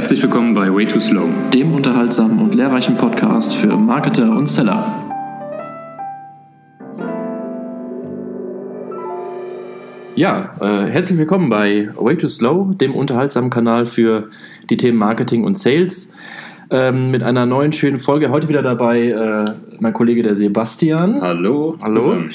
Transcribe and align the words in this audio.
Herzlich 0.00 0.22
willkommen 0.22 0.54
bei 0.54 0.74
Way 0.74 0.86
Too 0.86 0.98
Slow, 0.98 1.28
dem 1.52 1.74
unterhaltsamen 1.74 2.38
und 2.38 2.54
lehrreichen 2.54 2.96
Podcast 2.96 3.54
für 3.54 3.76
Marketer 3.76 4.30
und 4.30 4.46
Seller. 4.46 4.82
Ja, 10.14 10.54
äh, 10.58 10.86
herzlich 10.86 11.18
willkommen 11.18 11.50
bei 11.50 11.90
Way 11.94 12.16
Too 12.16 12.28
Slow, 12.28 12.72
dem 12.72 12.94
unterhaltsamen 12.94 13.50
Kanal 13.50 13.84
für 13.84 14.30
die 14.70 14.78
Themen 14.78 14.96
Marketing 14.96 15.44
und 15.44 15.58
Sales. 15.58 16.14
Ähm, 16.72 17.10
mit 17.10 17.22
einer 17.22 17.44
neuen 17.44 17.72
schönen 17.72 17.98
Folge. 17.98 18.30
Heute 18.30 18.48
wieder 18.48 18.62
dabei 18.62 19.08
äh, 19.08 19.44
mein 19.80 19.92
Kollege 19.92 20.22
der 20.22 20.34
Sebastian. 20.34 21.20
Hallo. 21.20 21.76
Hallo. 21.82 22.00
Zusammen. 22.00 22.30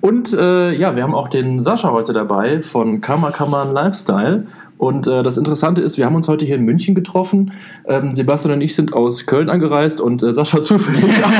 Und 0.00 0.34
äh, 0.34 0.72
ja, 0.72 0.96
wir 0.96 1.04
haben 1.04 1.14
auch 1.14 1.28
den 1.28 1.62
Sascha 1.62 1.92
heute 1.92 2.12
dabei 2.12 2.62
von 2.62 3.00
Karma 3.00 3.30
Kaman 3.30 3.72
Lifestyle. 3.72 4.46
Und 4.78 5.06
äh, 5.06 5.22
das 5.22 5.36
Interessante 5.36 5.80
ist, 5.80 5.98
wir 5.98 6.06
haben 6.06 6.14
uns 6.14 6.28
heute 6.28 6.44
hier 6.44 6.56
in 6.56 6.64
München 6.64 6.94
getroffen. 6.94 7.52
Ähm, 7.86 8.14
Sebastian 8.14 8.54
und 8.54 8.60
ich 8.60 8.74
sind 8.74 8.92
aus 8.92 9.26
Köln 9.26 9.48
angereist 9.48 10.00
und 10.00 10.22
äh, 10.22 10.32
Sascha 10.32 10.62
zufällig 10.66 11.04
auch. 11.24 11.30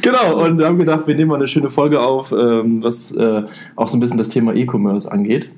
genau, 0.02 0.44
und 0.44 0.58
wir 0.58 0.66
haben 0.66 0.78
gedacht, 0.78 1.06
wir 1.06 1.14
nehmen 1.14 1.30
mal 1.30 1.36
eine 1.36 1.48
schöne 1.48 1.70
Folge 1.70 2.00
auf, 2.00 2.32
ähm, 2.32 2.82
was 2.82 3.12
äh, 3.12 3.42
auch 3.76 3.86
so 3.86 3.96
ein 3.96 4.00
bisschen 4.00 4.18
das 4.18 4.28
Thema 4.28 4.54
E-Commerce 4.54 5.10
angeht. 5.10 5.50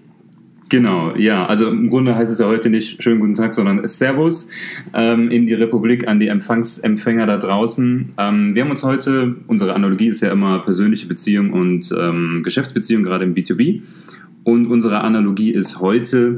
Genau, 0.72 1.14
ja. 1.16 1.44
Also 1.44 1.68
im 1.68 1.90
Grunde 1.90 2.14
heißt 2.14 2.32
es 2.32 2.38
ja 2.38 2.46
heute 2.46 2.70
nicht 2.70 3.02
schönen 3.02 3.20
guten 3.20 3.34
Tag, 3.34 3.52
sondern 3.52 3.86
Servus 3.86 4.48
ähm, 4.94 5.30
in 5.30 5.46
die 5.46 5.52
Republik 5.52 6.08
an 6.08 6.18
die 6.18 6.28
Empfangsempfänger 6.28 7.26
da 7.26 7.36
draußen. 7.36 8.14
Ähm, 8.16 8.54
wir 8.54 8.62
haben 8.62 8.70
uns 8.70 8.82
heute, 8.82 9.36
unsere 9.48 9.74
Analogie 9.74 10.06
ist 10.06 10.22
ja 10.22 10.32
immer 10.32 10.60
persönliche 10.60 11.06
Beziehung 11.06 11.52
und 11.52 11.94
ähm, 11.94 12.40
Geschäftsbeziehung, 12.42 13.02
gerade 13.02 13.24
im 13.24 13.34
B2B. 13.34 13.82
Und 14.44 14.66
unsere 14.66 15.02
Analogie 15.02 15.50
ist 15.50 15.80
heute 15.80 16.36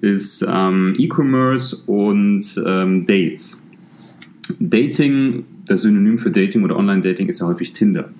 ist 0.00 0.44
ähm, 0.46 0.94
E-Commerce 0.98 1.76
und 1.86 2.62
ähm, 2.66 3.06
Dates. 3.06 3.64
Dating, 4.60 5.44
das 5.66 5.82
Synonym 5.82 6.18
für 6.18 6.30
Dating 6.30 6.62
oder 6.62 6.76
Online-Dating 6.76 7.28
ist 7.28 7.40
ja 7.40 7.46
häufig 7.46 7.72
Tinder. 7.72 8.10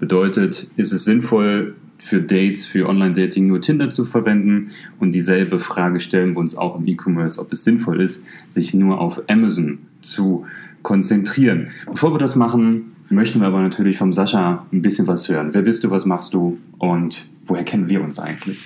Bedeutet, 0.00 0.68
ist 0.76 0.92
es 0.92 1.04
sinnvoll, 1.04 1.74
für 1.98 2.20
Dates, 2.20 2.64
für 2.64 2.88
Online-Dating 2.88 3.46
nur 3.46 3.60
Tinder 3.60 3.90
zu 3.90 4.04
verwenden 4.04 4.70
und 5.00 5.14
dieselbe 5.14 5.58
Frage 5.58 6.00
stellen 6.00 6.34
wir 6.34 6.38
uns 6.38 6.56
auch 6.56 6.78
im 6.78 6.86
E-Commerce, 6.86 7.40
ob 7.40 7.52
es 7.52 7.64
sinnvoll 7.64 8.00
ist, 8.00 8.24
sich 8.50 8.72
nur 8.72 9.00
auf 9.00 9.22
Amazon 9.28 9.78
zu 10.00 10.46
konzentrieren. 10.82 11.68
Bevor 11.90 12.14
wir 12.14 12.18
das 12.18 12.36
machen, 12.36 12.92
möchten 13.10 13.40
wir 13.40 13.46
aber 13.46 13.60
natürlich 13.60 13.98
vom 13.98 14.12
Sascha 14.12 14.66
ein 14.72 14.82
bisschen 14.82 15.06
was 15.06 15.28
hören. 15.28 15.50
Wer 15.52 15.62
bist 15.62 15.84
du, 15.84 15.90
was 15.90 16.06
machst 16.06 16.34
du 16.34 16.58
und 16.78 17.26
woher 17.46 17.64
kennen 17.64 17.88
wir 17.88 18.02
uns 18.02 18.18
eigentlich? 18.18 18.64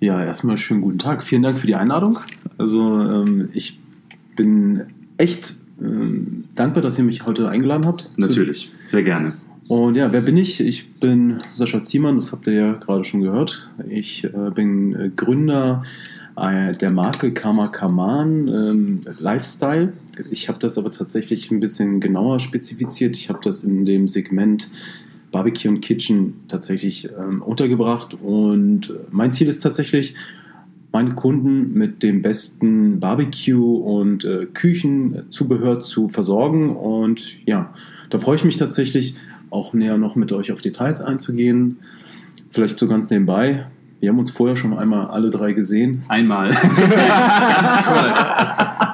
Ja, 0.00 0.24
erstmal 0.24 0.56
schönen 0.56 0.80
guten 0.80 0.98
Tag. 0.98 1.24
Vielen 1.24 1.42
Dank 1.42 1.58
für 1.58 1.66
die 1.66 1.74
Einladung. 1.74 2.18
Also 2.56 3.00
ähm, 3.00 3.48
ich 3.52 3.80
bin 4.36 4.82
echt 5.16 5.56
ähm, 5.82 6.44
dankbar, 6.54 6.82
dass 6.82 6.98
ihr 6.98 7.04
mich 7.04 7.26
heute 7.26 7.48
eingeladen 7.48 7.84
habt. 7.86 8.10
Natürlich, 8.16 8.70
sehr 8.84 9.02
gerne. 9.02 9.34
Und 9.66 9.96
ja, 9.96 10.12
wer 10.12 10.20
bin 10.20 10.36
ich? 10.36 10.60
Ich 10.60 10.94
bin 10.94 11.38
Sascha 11.54 11.84
Ziemann, 11.84 12.16
das 12.16 12.32
habt 12.32 12.46
ihr 12.46 12.54
ja 12.54 12.72
gerade 12.74 13.04
schon 13.04 13.20
gehört. 13.20 13.68
Ich 13.88 14.24
äh, 14.24 14.50
bin 14.54 15.12
Gründer 15.16 15.82
der 16.78 16.90
Marke 16.90 17.32
Kama 17.32 17.68
Kaman 17.68 18.48
ähm, 18.48 19.00
Lifestyle. 19.18 19.92
Ich 20.30 20.48
habe 20.48 20.58
das 20.58 20.78
aber 20.78 20.90
tatsächlich 20.90 21.50
ein 21.50 21.60
bisschen 21.60 22.00
genauer 22.00 22.38
spezifiziert. 22.38 23.16
Ich 23.16 23.28
habe 23.28 23.40
das 23.42 23.64
in 23.64 23.84
dem 23.84 24.08
Segment 24.08 24.70
Barbecue 25.30 25.68
und 25.68 25.80
Kitchen 25.80 26.34
tatsächlich 26.48 27.08
ähm, 27.18 27.42
untergebracht. 27.42 28.14
Und 28.14 28.94
mein 29.10 29.32
Ziel 29.32 29.48
ist 29.48 29.60
tatsächlich, 29.60 30.14
meine 30.92 31.14
Kunden 31.14 31.74
mit 31.74 32.02
dem 32.02 32.22
besten 32.22 32.98
Barbecue 32.98 33.76
und 33.76 34.24
äh, 34.24 34.46
Küchenzubehör 34.46 35.80
zu 35.80 36.08
versorgen. 36.08 36.74
Und 36.74 37.44
ja, 37.46 37.74
da 38.10 38.18
freue 38.18 38.36
ich 38.36 38.44
mich 38.44 38.56
tatsächlich 38.56 39.14
auch 39.50 39.74
näher 39.74 39.98
noch 39.98 40.16
mit 40.16 40.32
euch 40.32 40.52
auf 40.52 40.60
Details 40.60 41.00
einzugehen. 41.00 41.78
Vielleicht 42.50 42.78
so 42.78 42.88
ganz 42.88 43.10
nebenbei. 43.10 43.66
Wir 44.00 44.10
haben 44.10 44.18
uns 44.18 44.30
vorher 44.30 44.54
schon 44.54 44.78
einmal 44.78 45.06
alle 45.08 45.30
drei 45.30 45.52
gesehen. 45.52 46.02
Einmal. 46.08 46.50
ganz 46.50 47.76
kurz. 47.84 48.88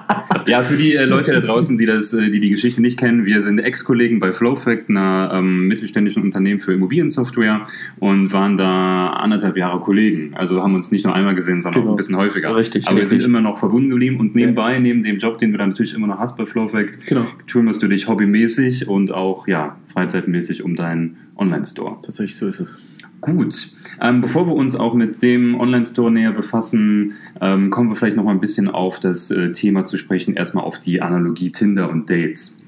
Ja, 0.47 0.62
für 0.62 0.76
die 0.76 0.94
äh, 0.94 1.04
Leute 1.04 1.32
da 1.32 1.41
draußen, 1.41 1.78
die, 1.78 1.87
das, 1.87 2.12
äh, 2.12 2.31
die 2.31 2.41
die 2.41 2.50
Geschichte 2.50 2.81
nicht 2.82 2.98
kennen, 2.98 3.25
wir 3.25 3.42
sind 3.42 3.59
Ex-Kollegen 3.59 4.19
bei 4.19 4.32
Flowfact, 4.32 4.91
einer 4.91 5.31
ähm, 5.34 5.69
mittelständischen 5.69 6.22
Unternehmen 6.22 6.60
für 6.60 6.72
Immobiliensoftware 6.72 7.62
und 7.98 8.32
waren 8.32 8.56
da 8.56 9.09
anderthalb 9.09 9.56
Jahre 9.56 9.81
Kollegen. 9.81 10.34
Also 10.34 10.62
haben 10.62 10.75
uns 10.75 10.91
nicht 10.91 11.04
nur 11.04 11.15
einmal 11.15 11.34
gesehen, 11.34 11.60
sondern 11.60 11.82
genau. 11.82 11.92
auch 11.92 11.94
ein 11.94 11.97
bisschen 11.97 12.16
häufiger. 12.16 12.54
Richtig. 12.54 12.86
Aber 12.88 12.98
wir 12.98 13.06
sind 13.06 13.22
immer 13.22 13.41
noch 13.41 13.59
verbunden 13.59 13.91
geblieben 13.91 14.21
und 14.21 14.34
nebenbei, 14.34 14.75
ja. 14.75 14.81
neben 14.81 15.03
dem 15.03 15.19
Job, 15.19 15.38
den 15.38 15.53
du 15.53 15.59
dann 15.59 15.71
natürlich 15.71 15.94
immer 15.94 16.06
noch 16.06 16.19
hast 16.19 16.36
bei 16.36 16.47
Flowfact, 16.47 17.06
genau. 17.06 17.26
kümmerst 17.50 17.82
du 17.82 17.88
dich 17.88 18.09
hobbymäßig 18.09 18.88
und 18.88 19.12
auch 19.12 19.48
ja, 19.48 19.76
freizeitmäßig 19.92 20.62
um 20.62 20.75
deinen 20.75 21.16
Online-Store. 21.36 21.97
Tatsächlich 22.03 22.36
so 22.36 22.48
ist 22.48 22.60
es. 22.60 22.94
Gut. 23.24 23.70
Ähm, 24.02 24.20
bevor 24.20 24.46
wir 24.46 24.54
uns 24.54 24.76
auch 24.76 24.92
mit 24.92 25.22
dem 25.22 25.58
Online-Store 25.58 26.10
näher 26.10 26.32
befassen, 26.32 27.14
ähm, 27.40 27.70
kommen 27.70 27.88
wir 27.88 27.96
vielleicht 27.96 28.18
noch 28.18 28.24
mal 28.24 28.32
ein 28.32 28.40
bisschen 28.40 28.68
auf 28.68 29.00
das 29.00 29.30
äh, 29.30 29.50
Thema 29.50 29.84
zu 29.84 29.96
sprechen. 29.96 30.34
Erstmal 30.34 30.62
auf 30.62 30.78
die 30.78 31.00
Analogie 31.00 31.50
Tinder 31.50 31.88
und 31.88 32.10
Dates. 32.10 32.58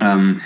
Ähm, 0.00 0.38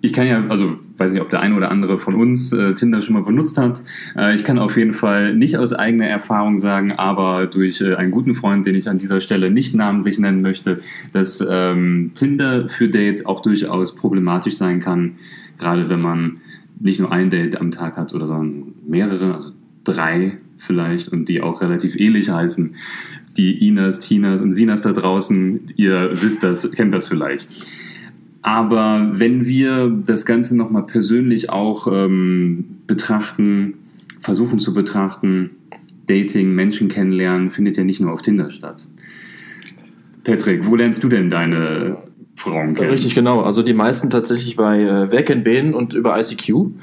ich 0.00 0.12
kann 0.12 0.26
ja, 0.26 0.44
also 0.48 0.78
weiß 0.96 1.12
nicht, 1.12 1.22
ob 1.22 1.30
der 1.30 1.38
eine 1.38 1.54
oder 1.54 1.70
andere 1.70 1.96
von 1.96 2.16
uns 2.16 2.52
äh, 2.52 2.74
Tinder 2.74 3.02
schon 3.02 3.14
mal 3.14 3.22
benutzt 3.22 3.56
hat. 3.56 3.84
Äh, 4.16 4.34
ich 4.34 4.42
kann 4.42 4.58
auf 4.58 4.76
jeden 4.76 4.90
Fall 4.90 5.36
nicht 5.36 5.58
aus 5.58 5.72
eigener 5.72 6.08
Erfahrung 6.08 6.58
sagen, 6.58 6.90
aber 6.90 7.46
durch 7.46 7.80
äh, 7.80 7.94
einen 7.94 8.10
guten 8.10 8.34
Freund, 8.34 8.66
den 8.66 8.74
ich 8.74 8.88
an 8.88 8.98
dieser 8.98 9.20
Stelle 9.20 9.52
nicht 9.52 9.76
namentlich 9.76 10.18
nennen 10.18 10.42
möchte, 10.42 10.78
dass 11.12 11.44
ähm, 11.48 12.10
Tinder 12.14 12.66
für 12.68 12.88
Dates 12.88 13.26
auch 13.26 13.38
durchaus 13.38 13.94
problematisch 13.94 14.56
sein 14.56 14.80
kann, 14.80 15.12
gerade 15.56 15.88
wenn 15.88 16.00
man 16.00 16.38
nicht 16.82 17.00
nur 17.00 17.12
ein 17.12 17.30
Date 17.30 17.60
am 17.60 17.70
Tag 17.70 17.96
hat, 17.96 18.12
oder 18.14 18.26
sondern 18.26 18.74
mehrere, 18.86 19.34
also 19.34 19.50
drei 19.84 20.36
vielleicht 20.58 21.08
und 21.08 21.28
die 21.28 21.40
auch 21.40 21.60
relativ 21.60 21.96
ähnlich 21.96 22.30
heißen. 22.30 22.74
Die 23.36 23.66
Inas, 23.66 24.00
Tinas 24.00 24.40
und 24.40 24.50
Sinas 24.50 24.82
da 24.82 24.92
draußen, 24.92 25.60
ihr 25.76 26.10
wisst 26.12 26.42
das, 26.42 26.70
kennt 26.72 26.92
das 26.92 27.08
vielleicht. 27.08 27.48
Aber 28.42 29.10
wenn 29.14 29.46
wir 29.46 29.88
das 30.04 30.26
Ganze 30.26 30.56
nochmal 30.56 30.84
persönlich 30.84 31.50
auch 31.50 31.86
ähm, 31.90 32.64
betrachten, 32.86 33.74
versuchen 34.18 34.58
zu 34.58 34.74
betrachten, 34.74 35.50
Dating, 36.06 36.52
Menschen 36.52 36.88
kennenlernen, 36.88 37.50
findet 37.50 37.76
ja 37.76 37.84
nicht 37.84 38.00
nur 38.00 38.12
auf 38.12 38.22
Tinder 38.22 38.50
statt. 38.50 38.86
Patrick, 40.24 40.66
wo 40.66 40.76
lernst 40.76 41.02
du 41.02 41.08
denn 41.08 41.30
deine 41.30 41.98
Frauen 42.34 42.74
kennen. 42.74 42.90
Richtig, 42.90 43.14
genau. 43.14 43.42
Also 43.42 43.62
die 43.62 43.74
meisten 43.74 44.10
tatsächlich 44.10 44.56
bei 44.56 44.80
äh, 44.80 45.10
Wer 45.10 45.22
kennt 45.22 45.44
wen 45.44 45.74
und 45.74 45.94
über 45.94 46.18
ICQ. 46.18 46.46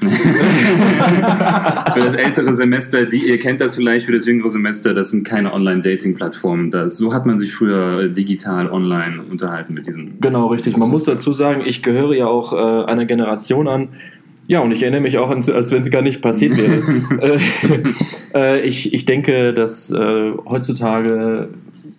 für 1.92 2.00
das 2.00 2.14
ältere 2.14 2.54
Semester, 2.54 3.04
die, 3.04 3.28
ihr 3.28 3.38
kennt 3.38 3.60
das 3.60 3.74
vielleicht, 3.74 4.06
für 4.06 4.12
das 4.12 4.26
jüngere 4.26 4.50
Semester, 4.50 4.94
das 4.94 5.10
sind 5.10 5.26
keine 5.26 5.52
Online-Dating-Plattformen. 5.52 6.72
So 6.88 7.12
hat 7.12 7.26
man 7.26 7.38
sich 7.38 7.52
früher 7.52 8.08
digital 8.08 8.70
online 8.70 9.22
unterhalten 9.30 9.74
mit 9.74 9.86
diesen. 9.86 10.20
Genau, 10.20 10.46
richtig. 10.46 10.76
Man 10.76 10.90
muss 10.90 11.04
dazu 11.04 11.32
sagen, 11.32 11.62
ich 11.64 11.82
gehöre 11.82 12.14
ja 12.14 12.26
auch 12.26 12.52
äh, 12.52 12.84
einer 12.90 13.04
Generation 13.04 13.68
an, 13.68 13.88
ja, 14.50 14.58
und 14.58 14.72
ich 14.72 14.82
erinnere 14.82 15.02
mich 15.02 15.16
auch, 15.16 15.30
als, 15.30 15.48
als 15.48 15.70
wenn 15.70 15.82
es 15.82 15.92
gar 15.92 16.02
nicht 16.02 16.22
passiert 16.22 16.56
wäre. 16.56 16.82
äh, 18.34 18.56
äh, 18.56 18.60
ich, 18.66 18.92
ich 18.92 19.04
denke, 19.04 19.54
dass 19.54 19.92
äh, 19.92 20.32
heutzutage 20.44 21.50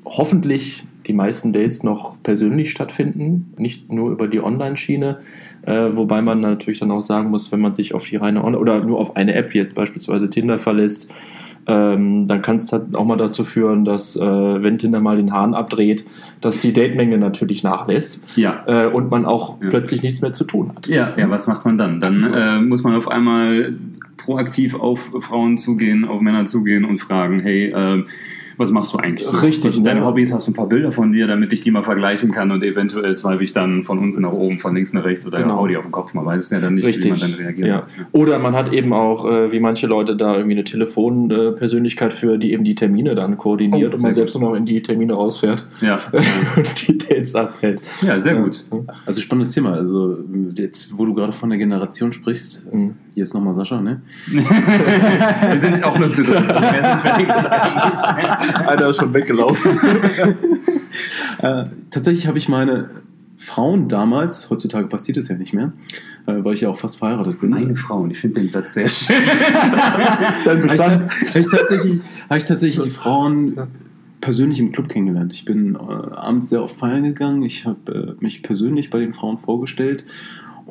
hoffentlich 0.04 0.84
die 1.08 1.14
meisten 1.14 1.54
Dates 1.54 1.84
noch 1.84 2.16
persönlich 2.24 2.72
stattfinden, 2.72 3.54
nicht 3.58 3.92
nur 3.92 4.12
über 4.12 4.28
die 4.28 4.42
Online-Schiene. 4.42 5.20
Äh, 5.64 5.90
wobei 5.94 6.22
man 6.22 6.42
natürlich 6.42 6.80
dann 6.80 6.92
auch 6.92 7.02
sagen 7.02 7.30
muss, 7.30 7.52
wenn 7.52 7.62
man 7.62 7.74
sich 7.74 7.94
auf 7.94 8.06
die 8.06 8.16
reine 8.16 8.44
Online 8.44 8.60
oder 8.60 8.84
nur 8.84 9.00
auf 9.00 9.16
eine 9.16 9.36
App 9.36 9.54
wie 9.54 9.60
jetzt 9.60 9.76
beispielsweise 9.76 10.30
Tinder 10.30 10.58
verlässt, 10.58 11.12
ähm, 11.68 12.28
dann 12.28 12.42
kann 12.42 12.56
es 12.56 12.72
halt 12.72 12.96
auch 12.96 13.06
mal 13.06 13.18
dazu 13.18 13.44
führen, 13.44 13.86
dass, 13.86 14.16
äh, 14.16 14.22
wenn 14.22 14.78
Tinder 14.78 15.00
mal 15.00 15.18
den 15.18 15.32
Hahn 15.32 15.54
abdreht, 15.54 16.06
dass 16.42 16.60
die 16.60 16.74
Datemenge 16.74 17.18
natürlich 17.18 17.64
nachlässt 17.64 18.24
ja. 18.36 18.64
äh, 18.66 18.88
und 18.88 19.12
man 19.12 19.26
auch 19.26 19.62
ja. 19.62 19.70
plötzlich 19.70 20.02
nichts 20.02 20.22
mehr 20.22 20.34
zu 20.34 20.44
tun 20.44 20.72
hat. 20.76 20.88
Ja, 20.88 21.14
ja 21.18 21.30
was 21.30 21.48
macht 21.48 21.66
man 21.66 21.78
dann? 21.78 22.00
Dann 22.00 22.24
äh, 22.34 22.60
muss 22.62 22.84
man 22.84 22.96
auf 22.96 23.10
einmal 23.10 23.76
proaktiv 24.18 24.76
auf 24.76 25.14
Frauen 25.20 25.58
zugehen, 25.58 26.08
auf 26.08 26.22
Männer 26.22 26.46
zugehen 26.46 26.86
und 26.86 27.00
fragen, 27.00 27.40
hey, 27.40 27.68
äh, 27.68 28.04
was 28.62 28.72
machst 28.72 28.94
du 28.94 28.98
eigentlich 28.98 29.26
so? 29.26 29.38
Richtig. 29.38 29.66
Also 29.66 29.82
deine 29.82 30.06
Hobbys, 30.06 30.32
hast 30.32 30.48
du 30.48 30.52
ein 30.52 30.54
paar 30.54 30.68
Bilder 30.68 30.92
von 30.92 31.12
dir, 31.12 31.28
damit 31.28 31.52
ich 31.52 31.62
die 31.62 31.72
mal 31.72 31.84
vergleichen 31.84 32.32
kann 32.32 32.52
und 32.52 32.64
eventuell 32.64 33.14
swipe 33.16 33.44
ich 33.44 33.52
dann 33.52 33.84
von 33.84 34.00
unten 34.00 34.22
nach 34.22 34.32
oben, 34.32 34.60
von 34.60 34.74
links 34.74 34.94
nach 34.94 35.04
rechts 35.04 35.26
oder 35.28 35.42
genau. 35.42 35.58
hau 35.58 35.68
die 35.68 35.78
auf 35.78 35.86
den 35.86 35.92
Kopf. 35.92 36.14
Man 36.14 36.26
weiß 36.26 36.44
es 36.44 36.50
ja 36.52 36.60
dann 36.60 36.76
nicht, 36.76 36.86
Richtig. 36.86 37.06
wie 37.06 37.10
man 37.10 37.20
dann 37.20 37.34
reagiert. 37.34 37.68
Ja. 37.68 37.88
Oder 38.12 38.40
man 38.40 38.54
hat 38.54 38.72
eben 38.72 38.94
auch, 38.94 39.30
äh, 39.30 39.52
wie 39.52 39.60
manche 39.60 39.88
Leute 39.88 40.16
da 40.16 40.36
irgendwie 40.36 40.56
eine 40.56 40.64
Telefonpersönlichkeit 40.64 42.14
für, 42.14 42.38
die 42.38 42.54
eben 42.54 42.64
die 42.64 42.76
Termine 42.76 43.16
dann 43.16 43.38
koordiniert 43.38 43.94
oh, 43.94 43.98
und 43.98 44.04
man 44.04 44.14
selbst 44.14 44.38
nur 44.40 44.50
noch 44.50 44.56
in 44.56 44.66
die 44.66 44.82
Termine 44.82 45.14
rausfährt 45.14 45.66
ja. 45.82 46.00
und 46.56 46.88
die 46.88 46.98
Dates 46.98 47.36
abhält. 47.36 47.82
Ja, 48.02 48.20
sehr 48.20 48.36
gut. 48.36 48.66
Also 49.06 49.22
spannendes 49.22 49.54
Thema. 49.54 49.74
Also 49.74 50.18
jetzt, 50.56 50.98
wo 50.98 51.06
du 51.06 51.14
gerade 51.14 51.34
von 51.34 51.50
der 51.50 51.58
Generation 51.58 52.12
sprichst, 52.12 52.72
mhm 52.74 52.96
Hier 53.14 53.24
ist 53.24 53.34
nochmal 53.34 53.54
Sascha, 53.56 53.82
ne? 53.82 54.02
wir 54.28 55.60
sind 55.60 55.84
auch 55.84 56.00
nur 56.00 56.14
zu 56.14 56.24
dritt. 56.24 56.50
Einer 56.50 57.00
ist 58.90 58.98
schon 58.98 59.14
weggelaufen. 59.14 59.80
Äh, 61.38 61.66
tatsächlich 61.90 62.28
habe 62.28 62.38
ich 62.38 62.50
meine 62.50 62.90
Frauen 63.38 63.88
damals, 63.88 64.50
heutzutage 64.52 64.88
passiert 64.88 65.18
es 65.18 65.28
ja 65.28 65.36
nicht 65.36 65.54
mehr, 65.54 65.74
äh, 66.28 66.44
weil 66.44 66.54
ich 66.54 66.62
ja 66.62 66.70
auch 66.70 66.78
fast 66.78 67.00
verheiratet 67.00 67.42
bin. 67.42 67.50
Meine 67.50 67.76
Frauen, 67.76 68.12
ich 68.12 68.20
finde 68.20 68.42
den 68.42 68.50
Satz 68.50 68.74
sehr 68.74 68.88
schön. 68.88 69.16
Dein 70.46 70.46
Habe 70.46 70.60
ich, 70.60 70.68
Bestand. 70.68 71.02
hab 71.02 71.36
ich, 71.36 71.48
tatsächlich, 71.48 72.02
hab 72.30 72.38
ich 72.38 72.46
tatsächlich 72.46 72.84
die 72.84 72.92
Frauen 72.92 73.58
persönlich 74.20 74.60
im 74.60 74.72
Club 74.72 74.90
kennengelernt. 74.90 75.34
Ich 75.34 75.44
bin 75.44 75.74
äh, 75.74 75.78
abends 75.80 76.50
sehr 76.50 76.62
oft 76.62 76.78
feiern 76.78 77.04
gegangen. 77.04 77.42
Ich 77.42 77.66
habe 77.66 78.16
äh, 78.20 78.24
mich 78.24 78.44
persönlich 78.44 78.92
bei 78.92 79.00
den 79.00 79.14
Frauen 79.14 79.40
vorgestellt. 79.40 80.06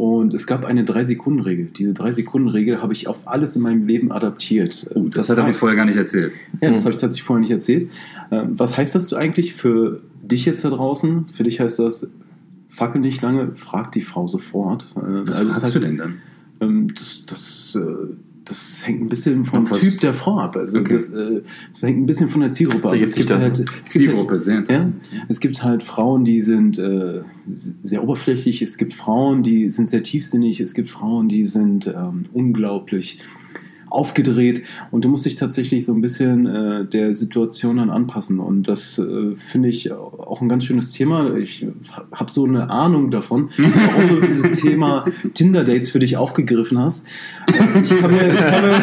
Und 0.01 0.33
es 0.33 0.47
gab 0.47 0.65
eine 0.65 0.83
Drei-Sekunden-Regel. 0.83 1.67
Diese 1.77 1.93
Drei-Sekunden-Regel 1.93 2.81
habe 2.81 2.95
ich 2.95 3.07
auf 3.07 3.29
alles 3.29 3.55
in 3.57 3.61
meinem 3.61 3.87
Leben 3.87 4.13
adaptiert. 4.13 4.91
Äh, 4.95 5.01
Das, 5.11 5.29
hat 5.29 5.37
er 5.37 5.45
heißt- 5.45 5.59
vorher 5.59 5.77
gar 5.77 5.85
nicht 5.85 5.99
erzählt. 5.99 6.39
Ja, 6.63 6.71
das 6.71 6.85
habe 6.87 6.93
ich 6.95 6.97
tatsächlich 6.97 7.23
vorher 7.23 7.43
nicht 7.43 7.51
erzählt. 7.51 7.91
Ähm, 8.31 8.55
was 8.59 8.79
heißt 8.79 8.95
das 8.95 9.13
eigentlich 9.13 9.53
für 9.53 10.01
dich 10.23 10.47
jetzt 10.47 10.65
da 10.65 10.71
draußen? 10.71 11.27
Für 11.29 11.43
dich 11.43 11.61
heißt 11.61 11.81
das, 11.81 12.11
fackel 12.71 13.03
nicht 13.03 13.21
lange, 13.21 13.53
frag 13.57 13.93
die 13.93 14.01
Frau 14.01 14.27
sofort. 14.27 14.89
Äh, 14.97 15.29
Was 15.29 15.37
also 15.37 15.51
fragst 15.53 15.67
hat- 15.67 15.75
du 15.75 15.81
denn 15.81 15.99
dann? 15.99 16.15
ähm, 16.63 16.95
das, 16.95 17.27
das, 17.27 17.77
äh, 17.79 17.81
das 18.51 18.83
hängt 18.85 19.01
ein 19.01 19.09
bisschen 19.09 19.45
vom 19.45 19.67
Ach? 19.71 19.79
Typ 19.79 20.01
der 20.01 20.13
Frau 20.13 20.39
ab. 20.39 20.57
Also 20.57 20.81
Okay. 20.81 20.93
das, 20.93 21.11
äh, 21.11 21.41
das 21.73 21.83
hängt 21.83 22.01
ein 22.01 22.07
bisschen 22.07 22.29
von 22.29 22.41
der 22.41 22.51
Zielgruppe 22.51 22.89
ab. 22.89 22.95
Es 22.95 23.15
gibt, 23.15 23.31
halt, 23.31 23.59
es, 23.59 23.65
gibt 23.67 23.89
Zielgruppe, 23.89 24.41
sehr 24.41 24.57
halt, 24.57 24.69
ja, 24.69 24.93
es 25.29 25.41
gibt 25.41 25.63
halt 25.63 25.83
Frauen, 25.83 26.25
die 26.25 26.41
sind 26.41 26.79
äh, 26.79 27.23
sehr 27.83 28.03
oberflächlich. 28.03 28.61
Es 28.63 28.77
gibt 28.77 28.93
Frauen, 28.93 29.43
die 29.43 29.71
sind 29.71 29.89
sehr 29.89 30.03
tiefsinnig. 30.03 30.61
Es 30.61 30.75
gibt 30.75 30.91
Frauen, 30.91 31.29
die 31.29 31.45
sind 31.45 31.87
ähm, 31.87 32.27
unglaublich 32.33 33.21
aufgedreht 33.91 34.63
und 34.91 35.05
du 35.05 35.09
musst 35.09 35.27
dich 35.27 35.37
tatsächlich 35.37 35.85
so 35.85 35.93
ein 35.93 36.01
bisschen 36.01 36.47
äh, 36.47 36.85
der 36.87 37.15
Situation 37.15 37.77
dann 37.77 37.91
anpassen 37.91 38.41
und 38.41 38.69
das 38.69 38.99
äh, 38.99 39.35
finde 39.37 39.69
ich 39.69 39.93
auch 39.93 40.41
ein 40.41 40.49
ganz 40.49 40.65
schönes 40.65 40.93
Thema. 40.93 41.37
Ich 41.37 41.67
habe 42.13 42.31
so 42.31 42.45
eine 42.45 42.71
Ahnung 42.71 43.11
davon, 43.11 43.51
warum 43.57 44.09
du 44.09 44.27
dieses 44.27 44.61
Thema 44.61 45.05
Tinder-Dates 45.35 45.91
für 45.91 45.99
dich 45.99 46.17
aufgegriffen 46.17 46.79
hast. 46.79 47.07
Äh, 47.49 47.83
ich 47.83 47.91
kann 47.91 48.11
mir, 48.11 48.33
ich 48.33 48.39
kann 48.39 48.65
mir 48.65 48.81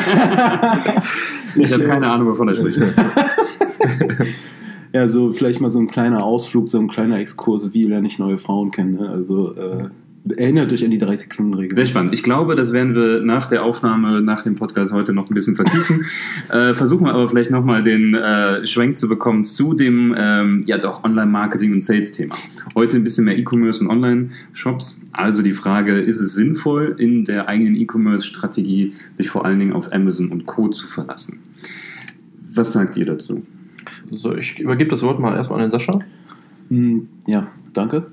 Ich 1.55 1.73
habe 1.73 1.83
keine 1.83 2.07
Ahnung, 2.07 2.27
wovon 2.27 2.47
er 2.47 2.55
spricht. 2.55 2.79
ja, 4.93 5.09
so 5.09 5.31
vielleicht 5.31 5.61
mal 5.61 5.69
so 5.69 5.79
ein 5.79 5.87
kleiner 5.87 6.23
Ausflug, 6.23 6.69
so 6.69 6.79
ein 6.79 6.87
kleiner 6.87 7.19
Exkurs, 7.19 7.73
wie 7.73 7.83
lerne 7.83 8.07
ich 8.07 8.19
neue 8.19 8.37
Frauen 8.37 8.71
kennen. 8.71 8.95
Ne? 8.95 9.09
Also 9.09 9.55
äh, 9.55 9.89
erinnert 10.31 10.71
euch 10.73 10.83
an 10.83 10.91
die 10.91 10.99
30-Sekunden-Regel. 10.99 11.75
Sehr 11.75 11.85
spannend. 11.85 12.13
Ich 12.13 12.23
glaube, 12.23 12.55
das 12.55 12.73
werden 12.73 12.95
wir 12.95 13.21
nach 13.21 13.47
der 13.47 13.63
Aufnahme, 13.63 14.21
nach 14.21 14.43
dem 14.43 14.55
Podcast 14.55 14.91
heute 14.91 15.13
noch 15.13 15.29
ein 15.29 15.33
bisschen 15.33 15.55
vertiefen. 15.55 16.05
äh, 16.49 16.73
versuchen 16.73 17.05
wir 17.05 17.13
aber 17.13 17.29
vielleicht 17.29 17.51
nochmal 17.51 17.83
den 17.83 18.13
äh, 18.13 18.65
Schwenk 18.65 18.97
zu 18.97 19.07
bekommen 19.07 19.43
zu 19.43 19.73
dem, 19.73 20.15
ähm, 20.17 20.63
ja 20.65 20.77
doch, 20.77 21.03
Online-Marketing- 21.03 21.73
und 21.73 21.81
Sales-Thema. 21.81 22.35
Heute 22.75 22.97
ein 22.97 23.03
bisschen 23.03 23.25
mehr 23.25 23.37
E-Commerce 23.37 23.81
und 23.81 23.89
Online-Shops. 23.89 25.01
Also 25.13 25.41
die 25.41 25.51
Frage, 25.51 25.93
ist 25.93 26.19
es 26.19 26.33
sinnvoll, 26.33 26.95
in 26.97 27.23
der 27.23 27.47
eigenen 27.47 27.75
E-Commerce-Strategie 27.75 28.93
sich 29.11 29.29
vor 29.29 29.45
allen 29.45 29.59
Dingen 29.59 29.73
auf 29.73 29.91
Amazon 29.93 30.29
und 30.29 30.45
Co. 30.45 30.67
zu 30.69 30.87
verlassen? 30.87 31.39
Was 32.53 32.73
sagt 32.73 32.97
ihr 32.97 33.05
dazu? 33.05 33.43
So, 34.11 34.35
ich 34.35 34.59
übergebe 34.59 34.89
das 34.89 35.03
Wort 35.03 35.19
mal 35.19 35.35
erstmal 35.35 35.59
an 35.59 35.65
den 35.65 35.71
Sascha. 35.71 35.99
Hm, 36.69 37.07
ja, 37.27 37.47
danke. 37.73 38.11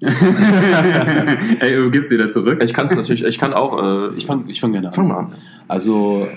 Ey, 1.60 1.90
gibt's 1.90 2.10
wieder 2.10 2.28
zurück? 2.30 2.60
Ich 2.62 2.72
kann 2.72 2.86
es 2.86 2.94
natürlich, 2.96 3.24
ich 3.24 3.38
kann 3.38 3.52
auch, 3.52 3.82
äh, 4.12 4.16
Ich 4.16 4.26
fange 4.26 4.44
ich 4.48 4.60
fang 4.60 4.72
gerne 4.72 4.88
an. 4.88 4.94
fang 4.94 5.08
mal 5.08 5.18
an. 5.18 5.32
Also, 5.66 6.28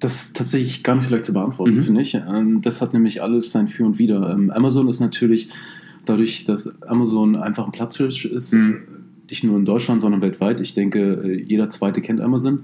das 0.00 0.16
ist 0.26 0.36
tatsächlich 0.36 0.82
gar 0.82 0.96
nicht 0.96 1.06
so 1.06 1.12
leicht 1.14 1.26
zu 1.26 1.32
beantworten, 1.32 1.76
Mhm. 1.76 1.82
finde 1.82 2.00
ich. 2.00 2.14
Ähm, 2.14 2.62
Das 2.62 2.80
hat 2.80 2.92
nämlich 2.94 3.22
alles 3.22 3.52
sein 3.52 3.68
Für 3.68 3.84
und 3.84 3.98
Wider. 3.98 4.30
Ähm, 4.32 4.50
Amazon 4.50 4.88
ist 4.88 5.00
natürlich, 5.00 5.48
dadurch, 6.04 6.44
dass 6.44 6.72
Amazon 6.82 7.36
einfach 7.36 7.66
ein 7.66 7.72
Platzhirsch 7.72 8.24
ist, 8.24 8.54
Mhm. 8.54 8.78
nicht 9.30 9.44
nur 9.44 9.56
in 9.56 9.64
Deutschland, 9.64 10.00
sondern 10.02 10.20
weltweit, 10.20 10.60
ich 10.60 10.74
denke, 10.74 11.22
äh, 11.24 11.42
jeder 11.46 11.68
Zweite 11.68 12.00
kennt 12.00 12.20
Amazon, 12.20 12.62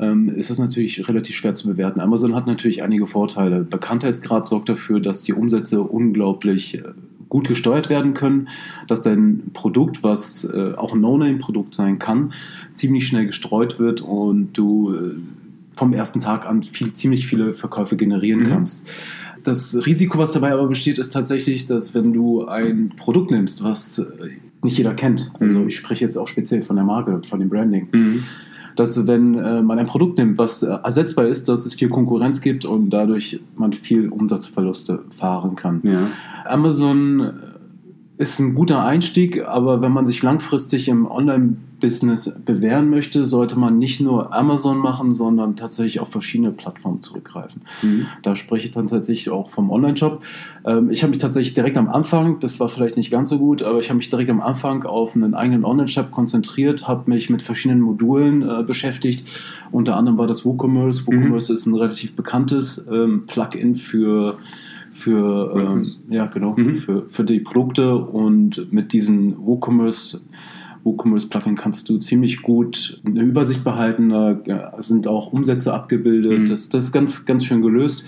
ähm, 0.00 0.28
ist 0.28 0.50
es 0.50 0.58
natürlich 0.58 1.08
relativ 1.08 1.34
schwer 1.36 1.54
zu 1.54 1.66
bewerten. 1.68 2.00
Amazon 2.00 2.34
hat 2.34 2.46
natürlich 2.46 2.82
einige 2.82 3.06
Vorteile. 3.06 3.64
Bekanntheitsgrad 3.64 4.46
sorgt 4.46 4.68
dafür, 4.68 5.00
dass 5.00 5.22
die 5.22 5.32
Umsätze 5.32 5.80
unglaublich 5.82 6.78
äh, 6.78 6.82
gut 7.28 7.48
gesteuert 7.48 7.88
werden 7.90 8.14
können, 8.14 8.48
dass 8.86 9.02
dein 9.02 9.50
Produkt, 9.52 10.02
was 10.02 10.44
äh, 10.44 10.74
auch 10.76 10.94
ein 10.94 11.00
No-Name-Produkt 11.00 11.74
sein 11.74 11.98
kann, 11.98 12.32
ziemlich 12.72 13.06
schnell 13.06 13.26
gestreut 13.26 13.78
wird 13.78 14.00
und 14.00 14.52
du 14.54 14.94
äh, 14.94 15.14
vom 15.76 15.92
ersten 15.92 16.20
Tag 16.20 16.46
an 16.48 16.62
viel, 16.62 16.92
ziemlich 16.92 17.26
viele 17.26 17.54
Verkäufe 17.54 17.96
generieren 17.96 18.44
Mhm. 18.44 18.48
kannst. 18.48 18.86
Das 19.44 19.86
Risiko, 19.86 20.18
was 20.18 20.32
dabei 20.32 20.52
aber 20.52 20.66
besteht, 20.66 20.98
ist 20.98 21.10
tatsächlich, 21.12 21.66
dass 21.66 21.94
wenn 21.94 22.12
du 22.12 22.46
ein 22.46 22.92
Produkt 22.96 23.30
nimmst, 23.30 23.62
was 23.62 23.98
äh, 23.98 24.04
nicht 24.62 24.76
jeder 24.76 24.94
kennt, 24.94 25.30
also 25.38 25.60
Mhm. 25.60 25.68
ich 25.68 25.76
spreche 25.76 26.04
jetzt 26.04 26.16
auch 26.16 26.26
speziell 26.26 26.62
von 26.62 26.76
der 26.76 26.84
Marke 26.84 27.20
von 27.26 27.38
dem 27.40 27.48
Branding, 27.48 27.88
Mhm. 27.92 28.24
Dass 28.78 29.06
wenn 29.06 29.34
äh, 29.34 29.60
man 29.62 29.78
ein 29.78 29.86
Produkt 29.86 30.18
nimmt, 30.18 30.38
was 30.38 30.62
äh, 30.62 30.68
ersetzbar 30.84 31.26
ist, 31.26 31.48
dass 31.48 31.66
es 31.66 31.74
viel 31.74 31.88
Konkurrenz 31.88 32.40
gibt 32.40 32.64
und 32.64 32.90
dadurch 32.90 33.40
man 33.56 33.72
viel 33.72 34.08
Umsatzverluste 34.08 35.00
fahren 35.10 35.56
kann. 35.56 35.80
Ja. 35.82 36.10
Amazon 36.44 37.32
ist 38.18 38.38
ein 38.38 38.54
guter 38.54 38.84
Einstieg, 38.84 39.44
aber 39.44 39.80
wenn 39.80 39.92
man 39.92 40.06
sich 40.06 40.22
langfristig 40.22 40.88
im 40.88 41.06
Online-Business 41.78 42.40
bewähren 42.44 42.90
möchte, 42.90 43.24
sollte 43.24 43.58
man 43.58 43.78
nicht 43.78 44.00
nur 44.00 44.34
Amazon 44.34 44.78
machen, 44.78 45.12
sondern 45.12 45.56
tatsächlich 45.56 46.00
auf 46.00 46.10
verschiedene 46.10 46.50
Plattformen 46.50 47.02
zurückgreifen. 47.02 47.62
Mhm. 47.82 48.06
Da 48.22 48.36
spreche 48.36 48.66
ich 48.66 48.70
dann 48.72 48.88
tatsächlich 48.88 49.30
auch 49.30 49.50
vom 49.50 49.70
Online-Shop. 49.70 50.22
Ähm, 50.66 50.90
ich 50.90 51.02
habe 51.02 51.10
mich 51.10 51.18
tatsächlich 51.18 51.54
direkt 51.54 51.78
am 51.78 51.88
Anfang, 51.88 52.40
das 52.40 52.60
war 52.60 52.68
vielleicht 52.68 52.96
nicht 52.96 53.10
ganz 53.10 53.28
so 53.30 53.38
gut, 53.38 53.62
aber 53.62 53.78
ich 53.78 53.88
habe 53.88 53.98
mich 53.98 54.10
direkt 54.10 54.30
am 54.30 54.40
Anfang 54.40 54.84
auf 54.84 55.14
einen 55.14 55.34
eigenen 55.34 55.64
Online-Shop 55.64 56.10
konzentriert, 56.10 56.88
habe 56.88 57.10
mich 57.10 57.30
mit 57.30 57.42
verschiedenen 57.42 57.80
Modulen 57.80 58.42
äh, 58.42 58.62
beschäftigt. 58.64 59.24
Unter 59.70 59.96
anderem 59.96 60.18
war 60.18 60.26
das 60.26 60.44
WooCommerce. 60.44 61.06
WooCommerce 61.06 61.50
ist 61.52 61.66
ein 61.66 61.74
relativ 61.74 62.14
bekanntes 62.14 62.86
ähm, 62.90 63.24
Plugin 63.26 63.76
für 63.76 64.36
für, 64.90 65.54
ähm, 65.54 65.84
ja, 66.08 66.26
genau, 66.26 66.54
Mhm. 66.56 66.76
für, 66.76 67.04
für 67.08 67.22
die 67.22 67.40
Produkte 67.40 67.94
und 67.94 68.72
mit 68.72 68.92
diesen 68.92 69.36
WooCommerce 69.38 70.28
WooCommerce-Plugin 70.84 71.54
kannst 71.54 71.88
du 71.88 71.98
ziemlich 71.98 72.42
gut 72.42 73.00
eine 73.04 73.22
Übersicht 73.22 73.64
behalten. 73.64 74.08
Da 74.10 74.40
ja, 74.46 74.74
sind 74.80 75.06
auch 75.06 75.32
Umsätze 75.32 75.72
abgebildet. 75.72 76.40
Mhm. 76.40 76.46
Das, 76.46 76.68
das 76.68 76.84
ist 76.84 76.92
ganz, 76.92 77.24
ganz 77.26 77.44
schön 77.44 77.62
gelöst. 77.62 78.04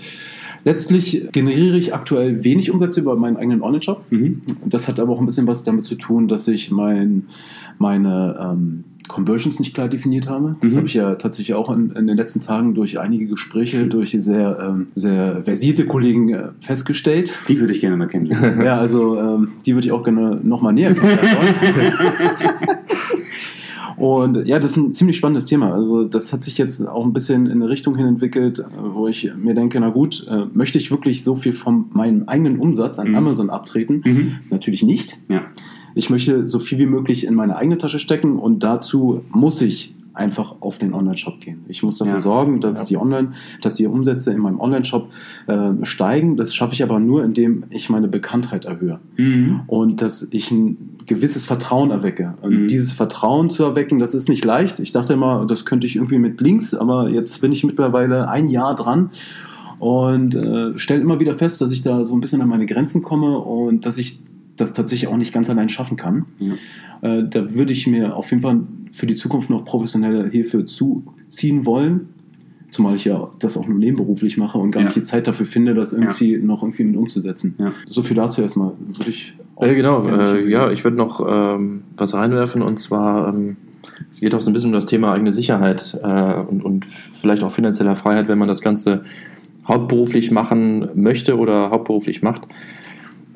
Letztlich 0.63 1.27
generiere 1.31 1.77
ich 1.77 1.93
aktuell 1.93 2.43
wenig 2.43 2.71
Umsätze 2.71 2.99
über 3.01 3.15
meinen 3.15 3.37
eigenen 3.37 3.61
Online-Shop. 3.61 4.03
Mhm. 4.11 4.41
Das 4.65 4.87
hat 4.87 4.99
aber 4.99 5.13
auch 5.13 5.19
ein 5.19 5.25
bisschen 5.25 5.47
was 5.47 5.63
damit 5.63 5.85
zu 5.87 5.95
tun, 5.95 6.27
dass 6.27 6.47
ich 6.47 6.71
mein, 6.71 7.23
meine 7.79 8.37
ähm, 8.39 8.83
Conversions 9.07 9.59
nicht 9.59 9.73
klar 9.73 9.89
definiert 9.89 10.29
habe. 10.29 10.55
Das 10.61 10.71
Mhm. 10.71 10.77
habe 10.77 10.87
ich 10.87 10.93
ja 10.93 11.15
tatsächlich 11.15 11.55
auch 11.55 11.69
in, 11.75 11.91
in 11.91 12.05
den 12.07 12.15
letzten 12.15 12.39
Tagen 12.39 12.75
durch 12.75 12.99
einige 12.99 13.25
Gespräche, 13.25 13.87
durch 13.87 14.11
sehr, 14.11 14.57
ähm, 14.61 14.87
sehr 14.93 15.41
versierte 15.43 15.85
Kollegen 15.85 16.29
äh, 16.29 16.43
festgestellt. 16.61 17.33
Die 17.49 17.59
würde 17.59 17.73
ich 17.73 17.81
gerne 17.81 17.97
mal 17.97 18.07
kennenlernen. 18.07 18.61
Ja, 18.65 18.77
also 18.79 19.19
ähm, 19.19 19.49
die 19.65 19.73
würde 19.73 19.87
ich 19.87 19.91
auch 19.91 20.03
gerne 20.03 20.39
nochmal 20.43 20.73
näher 20.73 20.93
kennenlernen. 20.93 21.55
Und 24.01 24.47
ja, 24.47 24.57
das 24.57 24.71
ist 24.71 24.77
ein 24.77 24.93
ziemlich 24.93 25.17
spannendes 25.17 25.45
Thema. 25.45 25.73
Also 25.73 26.03
das 26.05 26.33
hat 26.33 26.43
sich 26.43 26.57
jetzt 26.57 26.85
auch 26.87 27.05
ein 27.05 27.13
bisschen 27.13 27.45
in 27.45 27.51
eine 27.61 27.69
Richtung 27.69 27.95
hin 27.95 28.07
entwickelt, 28.07 28.63
wo 28.95 29.07
ich 29.07 29.31
mir 29.37 29.53
denke, 29.53 29.79
na 29.79 29.89
gut, 29.89 30.25
äh, 30.27 30.45
möchte 30.53 30.79
ich 30.79 30.89
wirklich 30.89 31.23
so 31.23 31.35
viel 31.35 31.53
von 31.53 31.85
meinem 31.93 32.23
eigenen 32.27 32.57
Umsatz 32.59 32.97
an 32.97 33.09
Mhm. 33.09 33.15
Amazon 33.15 33.49
abtreten? 33.51 34.01
Mhm. 34.03 34.31
Natürlich 34.49 34.81
nicht. 34.81 35.19
Ja. 35.29 35.43
Ich 35.93 36.09
möchte 36.09 36.47
so 36.47 36.57
viel 36.57 36.79
wie 36.79 36.85
möglich 36.87 37.27
in 37.27 37.35
meine 37.35 37.57
eigene 37.57 37.77
Tasche 37.77 37.99
stecken 37.99 38.39
und 38.39 38.63
dazu 38.63 39.21
muss 39.29 39.61
ich 39.61 39.93
einfach 40.13 40.57
auf 40.61 40.77
den 40.77 40.93
Online-Shop 40.93 41.39
gehen. 41.39 41.63
Ich 41.67 41.83
muss 41.83 41.97
dafür 41.99 42.15
Ja. 42.15 42.19
sorgen, 42.19 42.59
dass 42.61 42.79
Ja. 42.79 42.85
die 42.85 42.97
Online, 42.97 43.31
dass 43.61 43.75
die 43.75 43.87
Umsätze 43.87 44.31
in 44.31 44.39
meinem 44.39 44.59
Online-Shop 44.59 45.09
äh, 45.47 45.71
steigen. 45.83 46.37
Das 46.37 46.53
schaffe 46.53 46.73
ich 46.73 46.83
aber 46.83 46.99
nur, 46.99 47.23
indem 47.23 47.63
ich 47.69 47.89
meine 47.89 48.07
Bekanntheit 48.07 48.65
erhöhe 48.65 48.99
Mhm. 49.17 49.61
und 49.67 50.01
dass 50.01 50.27
ich 50.31 50.51
ein 50.51 50.97
gewisses 51.05 51.45
Vertrauen 51.47 51.91
erwecke. 51.91 52.33
Und 52.41 52.63
Mhm. 52.63 52.67
dieses 52.67 52.91
Vertrauen 52.91 53.49
zu 53.49 53.63
erwecken, 53.63 53.99
das 53.99 54.13
ist 54.13 54.27
nicht 54.29 54.43
leicht. 54.45 54.79
Ich 54.79 54.91
dachte 54.91 55.13
immer, 55.13 55.45
das 55.45 55.65
könnte 55.65 55.87
ich 55.87 55.95
irgendwie 55.95 56.19
mit 56.19 56.41
Links, 56.41 56.73
aber 56.73 57.09
jetzt 57.09 57.39
bin 57.41 57.51
ich 57.51 57.63
mittlerweile 57.63 58.27
ein 58.29 58.49
Jahr 58.49 58.75
dran 58.75 59.09
und 59.79 60.35
äh, 60.35 60.77
stelle 60.77 61.01
immer 61.01 61.19
wieder 61.19 61.33
fest, 61.33 61.61
dass 61.61 61.71
ich 61.71 61.81
da 61.81 62.05
so 62.05 62.13
ein 62.15 62.21
bisschen 62.21 62.41
an 62.41 62.49
meine 62.49 62.65
Grenzen 62.65 63.01
komme 63.01 63.37
und 63.39 63.85
dass 63.85 63.97
ich 63.97 64.19
das 64.57 64.73
tatsächlich 64.73 65.09
auch 65.09 65.17
nicht 65.17 65.33
ganz 65.33 65.49
allein 65.49 65.69
schaffen 65.69 65.97
kann. 65.97 66.25
Ja. 66.39 66.53
Äh, 67.17 67.27
da 67.29 67.53
würde 67.53 67.73
ich 67.73 67.87
mir 67.87 68.15
auf 68.15 68.29
jeden 68.31 68.43
Fall 68.43 68.59
für 68.91 69.07
die 69.07 69.15
Zukunft 69.15 69.49
noch 69.49 69.65
professionelle 69.65 70.29
Hilfe 70.29 70.65
zuziehen 70.65 71.65
wollen. 71.65 72.09
Zumal 72.69 72.95
ich 72.95 73.05
ja 73.05 73.29
das 73.39 73.57
auch 73.57 73.67
nur 73.67 73.77
nebenberuflich 73.77 74.37
mache 74.37 74.57
und 74.57 74.71
gar 74.71 74.81
Ja. 74.81 74.87
nicht 74.87 74.95
die 74.95 75.03
Zeit 75.03 75.27
dafür 75.27 75.45
finde, 75.45 75.73
das 75.73 75.93
irgendwie 75.93 76.37
noch 76.37 76.63
irgendwie 76.63 76.83
mit 76.85 76.95
umzusetzen. 76.95 77.55
Ja. 77.57 77.73
So 77.89 78.01
viel 78.01 78.15
dazu 78.15 78.41
erstmal. 78.41 78.71
Würde 78.97 79.09
ich 79.09 79.33
Äh, 79.59 79.75
genau, 79.75 80.07
äh, 80.07 80.49
ja, 80.49 80.71
ich 80.71 80.83
würde 80.83 80.97
noch 80.97 81.25
ähm, 81.27 81.83
was 81.97 82.13
reinwerfen 82.13 82.61
und 82.61 82.77
zwar, 82.79 83.33
ähm, 83.33 83.57
es 84.09 84.19
geht 84.21 84.33
auch 84.33 84.41
so 84.41 84.49
ein 84.49 84.53
bisschen 84.53 84.69
um 84.69 84.73
das 84.73 84.85
Thema 84.85 85.13
eigene 85.13 85.31
Sicherheit 85.31 85.99
äh, 86.03 86.33
und, 86.33 86.63
und 86.63 86.85
vielleicht 86.85 87.43
auch 87.43 87.51
finanzieller 87.51 87.95
Freiheit, 87.95 88.27
wenn 88.27 88.37
man 88.39 88.47
das 88.47 88.61
Ganze 88.61 89.03
hauptberuflich 89.67 90.31
machen 90.31 90.89
möchte 90.95 91.37
oder 91.37 91.69
hauptberuflich 91.69 92.21
macht. 92.23 92.41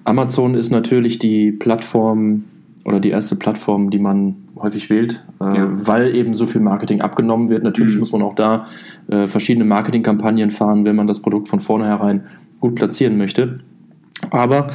Amazon 0.05 0.55
ist 0.55 0.71
natürlich 0.71 1.19
die 1.19 1.51
Plattform 1.51 2.45
oder 2.85 3.00
die 3.00 3.09
erste 3.09 3.35
Plattform, 3.35 3.89
die 3.89 4.00
man 4.00 4.35
häufig 4.57 4.89
wählt, 4.89 5.25
äh, 5.41 5.43
ja. 5.43 5.67
weil 5.71 6.15
eben 6.15 6.33
so 6.33 6.45
viel 6.45 6.62
Marketing 6.62 7.01
abgenommen 7.01 7.50
wird. 7.50 7.63
Natürlich 7.63 7.95
mhm. 7.95 8.00
muss 8.00 8.12
man 8.12 8.21
auch 8.21 8.35
da 8.35 8.67
äh, 9.07 9.27
verschiedene 9.27 9.65
Marketingkampagnen 9.65 10.51
fahren, 10.51 10.85
wenn 10.85 10.95
man 10.95 11.07
das 11.07 11.21
Produkt 11.21 11.50
von 11.50 11.59
vornherein 11.59 12.24
gut 12.59 12.75
platzieren 12.75 13.17
möchte. 13.17 13.59
Aber 14.29 14.67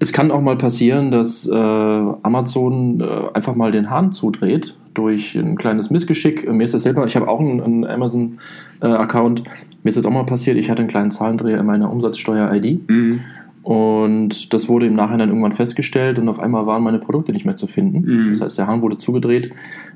es 0.00 0.12
kann 0.12 0.30
auch 0.30 0.40
mal 0.40 0.58
passieren, 0.58 1.10
dass 1.10 1.48
äh, 1.48 1.54
Amazon 1.54 3.00
äh, 3.00 3.34
einfach 3.34 3.54
mal 3.54 3.72
den 3.72 3.90
Hahn 3.90 4.12
zudreht 4.12 4.76
durch 4.94 5.34
ein 5.34 5.56
kleines 5.56 5.90
Missgeschick. 5.90 6.50
Mir 6.50 6.64
ist 6.64 6.74
das 6.74 6.82
selber, 6.82 7.06
ich 7.06 7.16
habe 7.16 7.28
auch 7.28 7.40
einen, 7.40 7.60
einen 7.62 7.86
Amazon-Account. 7.86 9.40
Äh, 9.40 9.50
Mir 9.82 9.88
ist 9.88 9.96
das 9.96 10.04
auch 10.04 10.10
mal 10.10 10.26
passiert, 10.26 10.58
ich 10.58 10.70
hatte 10.70 10.82
einen 10.82 10.90
kleinen 10.90 11.10
Zahlendreher 11.10 11.58
in 11.60 11.66
meiner 11.66 11.90
Umsatzsteuer-ID. 11.90 12.88
Mhm. 12.90 13.20
Und 13.62 14.52
das 14.52 14.68
wurde 14.68 14.86
im 14.86 14.94
Nachhinein 14.94 15.28
irgendwann 15.28 15.52
festgestellt 15.52 16.18
und 16.18 16.28
auf 16.28 16.40
einmal 16.40 16.66
waren 16.66 16.82
meine 16.82 16.98
Produkte 16.98 17.32
nicht 17.32 17.44
mehr 17.44 17.54
zu 17.54 17.68
finden. 17.68 18.00
Mhm. 18.00 18.30
Das 18.30 18.40
heißt, 18.40 18.58
der 18.58 18.66
Hahn 18.66 18.82
wurde 18.82 18.96
zugedreht. 18.96 19.50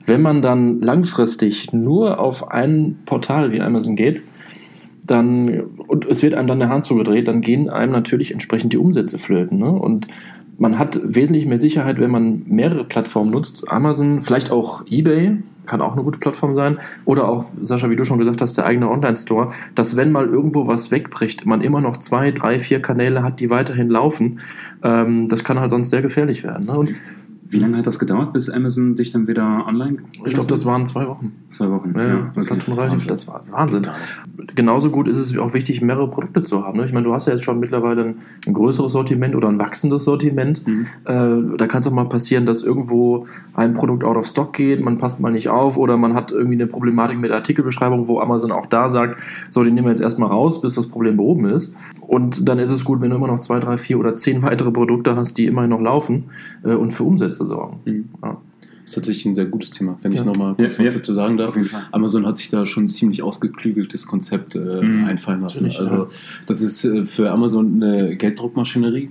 Wenn 0.04 0.22
man 0.22 0.40
dann 0.40 0.80
langfristig 0.80 1.72
nur 1.72 2.20
auf 2.20 2.50
ein 2.50 2.98
Portal 3.06 3.50
wie 3.50 3.60
Amazon 3.60 3.96
geht, 3.96 4.22
dann, 5.04 5.62
und 5.88 6.04
es 6.06 6.22
wird 6.22 6.36
einem 6.36 6.48
dann 6.48 6.60
der 6.60 6.68
Hahn 6.68 6.82
zugedreht, 6.82 7.28
dann 7.28 7.40
gehen 7.40 7.68
einem 7.68 7.92
natürlich 7.92 8.32
entsprechend 8.32 8.72
die 8.72 8.78
Umsätze 8.78 9.18
flöten. 9.18 9.58
Ne? 9.58 9.70
Und 9.70 10.08
man 10.58 10.78
hat 10.78 11.00
wesentlich 11.04 11.46
mehr 11.46 11.58
Sicherheit, 11.58 12.00
wenn 12.00 12.10
man 12.10 12.44
mehrere 12.46 12.84
Plattformen 12.84 13.30
nutzt. 13.30 13.70
Amazon, 13.70 14.22
vielleicht 14.22 14.50
auch 14.50 14.84
eBay, 14.88 15.38
kann 15.66 15.80
auch 15.80 15.92
eine 15.92 16.02
gute 16.02 16.18
Plattform 16.18 16.54
sein. 16.54 16.78
Oder 17.04 17.28
auch, 17.28 17.46
Sascha, 17.60 17.90
wie 17.90 17.96
du 17.96 18.04
schon 18.04 18.18
gesagt 18.18 18.40
hast, 18.40 18.56
der 18.56 18.66
eigene 18.66 18.90
Online-Store, 18.90 19.50
dass 19.74 19.96
wenn 19.96 20.12
mal 20.12 20.26
irgendwo 20.26 20.66
was 20.66 20.90
wegbricht, 20.90 21.46
man 21.46 21.60
immer 21.60 21.80
noch 21.80 21.96
zwei, 21.96 22.30
drei, 22.32 22.58
vier 22.58 22.80
Kanäle 22.80 23.22
hat, 23.22 23.40
die 23.40 23.50
weiterhin 23.50 23.88
laufen. 23.88 24.40
Ähm, 24.82 25.28
das 25.28 25.44
kann 25.44 25.60
halt 25.60 25.70
sonst 25.70 25.90
sehr 25.90 26.02
gefährlich 26.02 26.44
werden. 26.44 26.66
Ne? 26.66 26.78
Und 26.78 26.94
wie 27.48 27.58
lange 27.58 27.76
hat 27.76 27.86
das 27.86 27.98
gedauert, 27.98 28.32
bis 28.32 28.50
Amazon 28.50 28.94
dich 28.94 29.10
dann 29.10 29.28
wieder 29.28 29.66
online? 29.66 29.98
Ich 30.24 30.34
glaube, 30.34 30.46
das 30.46 30.64
waren 30.64 30.86
zwei 30.86 31.06
Wochen. 31.06 31.32
Zwei 31.50 31.70
Wochen. 31.70 31.94
Ja, 31.94 32.06
ja. 32.06 32.32
das 32.34 32.50
hat 32.50 32.62
schon 32.62 32.74
relativ. 32.74 33.06
Das 33.06 33.26
war 33.28 33.44
Wahnsinn. 33.50 33.86
Genauso 34.54 34.90
gut 34.90 35.08
ist 35.08 35.16
es 35.16 35.36
auch 35.38 35.54
wichtig, 35.54 35.80
mehrere 35.80 36.08
Produkte 36.08 36.42
zu 36.42 36.64
haben. 36.64 36.78
Ne? 36.78 36.84
Ich 36.84 36.92
meine, 36.92 37.06
du 37.06 37.12
hast 37.12 37.26
ja 37.26 37.32
jetzt 37.32 37.44
schon 37.44 37.60
mittlerweile 37.60 38.04
ein, 38.04 38.14
ein 38.46 38.52
größeres 38.52 38.92
Sortiment 38.92 39.34
oder 39.34 39.48
ein 39.48 39.58
wachsendes 39.58 40.04
Sortiment. 40.04 40.66
Mhm. 40.66 40.86
Äh, 41.04 41.56
da 41.56 41.66
kann 41.66 41.80
es 41.80 41.86
auch 41.86 41.92
mal 41.92 42.08
passieren, 42.08 42.46
dass 42.46 42.62
irgendwo 42.62 43.26
ein 43.54 43.74
Produkt 43.74 44.04
out 44.04 44.16
of 44.16 44.26
stock 44.26 44.52
geht, 44.52 44.80
man 44.80 44.98
passt 44.98 45.20
mal 45.20 45.32
nicht 45.32 45.48
auf 45.48 45.76
oder 45.78 45.96
man 45.96 46.14
hat 46.14 46.32
irgendwie 46.32 46.54
eine 46.54 46.66
Problematik 46.66 47.18
mit 47.18 47.30
der 47.30 47.36
Artikelbeschreibung, 47.38 48.08
wo 48.08 48.20
Amazon 48.20 48.52
auch 48.52 48.66
da 48.66 48.88
sagt, 48.88 49.20
so, 49.50 49.62
den 49.62 49.74
nehmen 49.74 49.86
wir 49.86 49.90
jetzt 49.90 50.02
erstmal 50.02 50.30
raus, 50.30 50.60
bis 50.60 50.74
das 50.74 50.88
Problem 50.88 51.16
behoben 51.16 51.48
ist. 51.48 51.74
Und 52.00 52.48
dann 52.48 52.58
ist 52.58 52.70
es 52.70 52.84
gut, 52.84 53.00
wenn 53.00 53.10
du 53.10 53.16
immer 53.16 53.26
noch 53.26 53.38
zwei, 53.38 53.60
drei, 53.60 53.76
vier 53.78 53.98
oder 53.98 54.16
zehn 54.16 54.42
weitere 54.42 54.70
Produkte 54.70 55.16
hast, 55.16 55.38
die 55.38 55.46
immerhin 55.46 55.70
noch 55.70 55.80
laufen 55.80 56.24
äh, 56.64 56.74
und 56.74 56.92
für 56.92 57.04
Umsätze 57.36 57.46
sorgen. 57.46 57.80
Mhm. 57.84 58.08
Ja. 58.22 58.36
Das 58.60 58.90
ist 58.90 58.94
tatsächlich 58.94 59.26
ein 59.26 59.34
sehr 59.34 59.46
gutes 59.46 59.70
Thema, 59.72 59.98
wenn 60.02 60.12
ja. 60.12 60.20
ich 60.20 60.24
nochmal 60.24 60.54
kurz 60.54 60.78
ja, 60.78 60.86
was 60.86 60.94
dazu 60.94 61.12
sagen 61.12 61.36
darf. 61.36 61.56
Amazon 61.90 62.24
hat 62.24 62.36
sich 62.36 62.50
da 62.50 62.64
schon 62.66 62.84
ein 62.84 62.88
ziemlich 62.88 63.20
ausgeklügeltes 63.20 64.06
Konzept 64.06 64.54
äh, 64.54 64.58
mhm. 64.58 65.06
einfallen 65.06 65.40
lassen. 65.40 65.64
Natürlich, 65.64 65.80
also 65.80 66.08
das 66.46 66.60
ist 66.60 66.84
äh, 66.84 67.04
für 67.04 67.32
Amazon 67.32 67.82
eine 67.82 68.16
Gelddruckmaschinerie. 68.16 69.10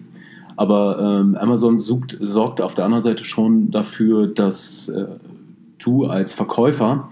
Aber 0.56 1.22
ähm, 1.22 1.36
Amazon 1.36 1.78
sucht, 1.78 2.18
sorgt 2.22 2.62
auf 2.62 2.74
der 2.74 2.86
anderen 2.86 3.02
Seite 3.02 3.26
schon 3.26 3.72
dafür, 3.72 4.28
dass 4.28 4.88
äh, 4.88 5.08
du 5.80 6.06
als 6.06 6.34
Verkäufer 6.34 7.10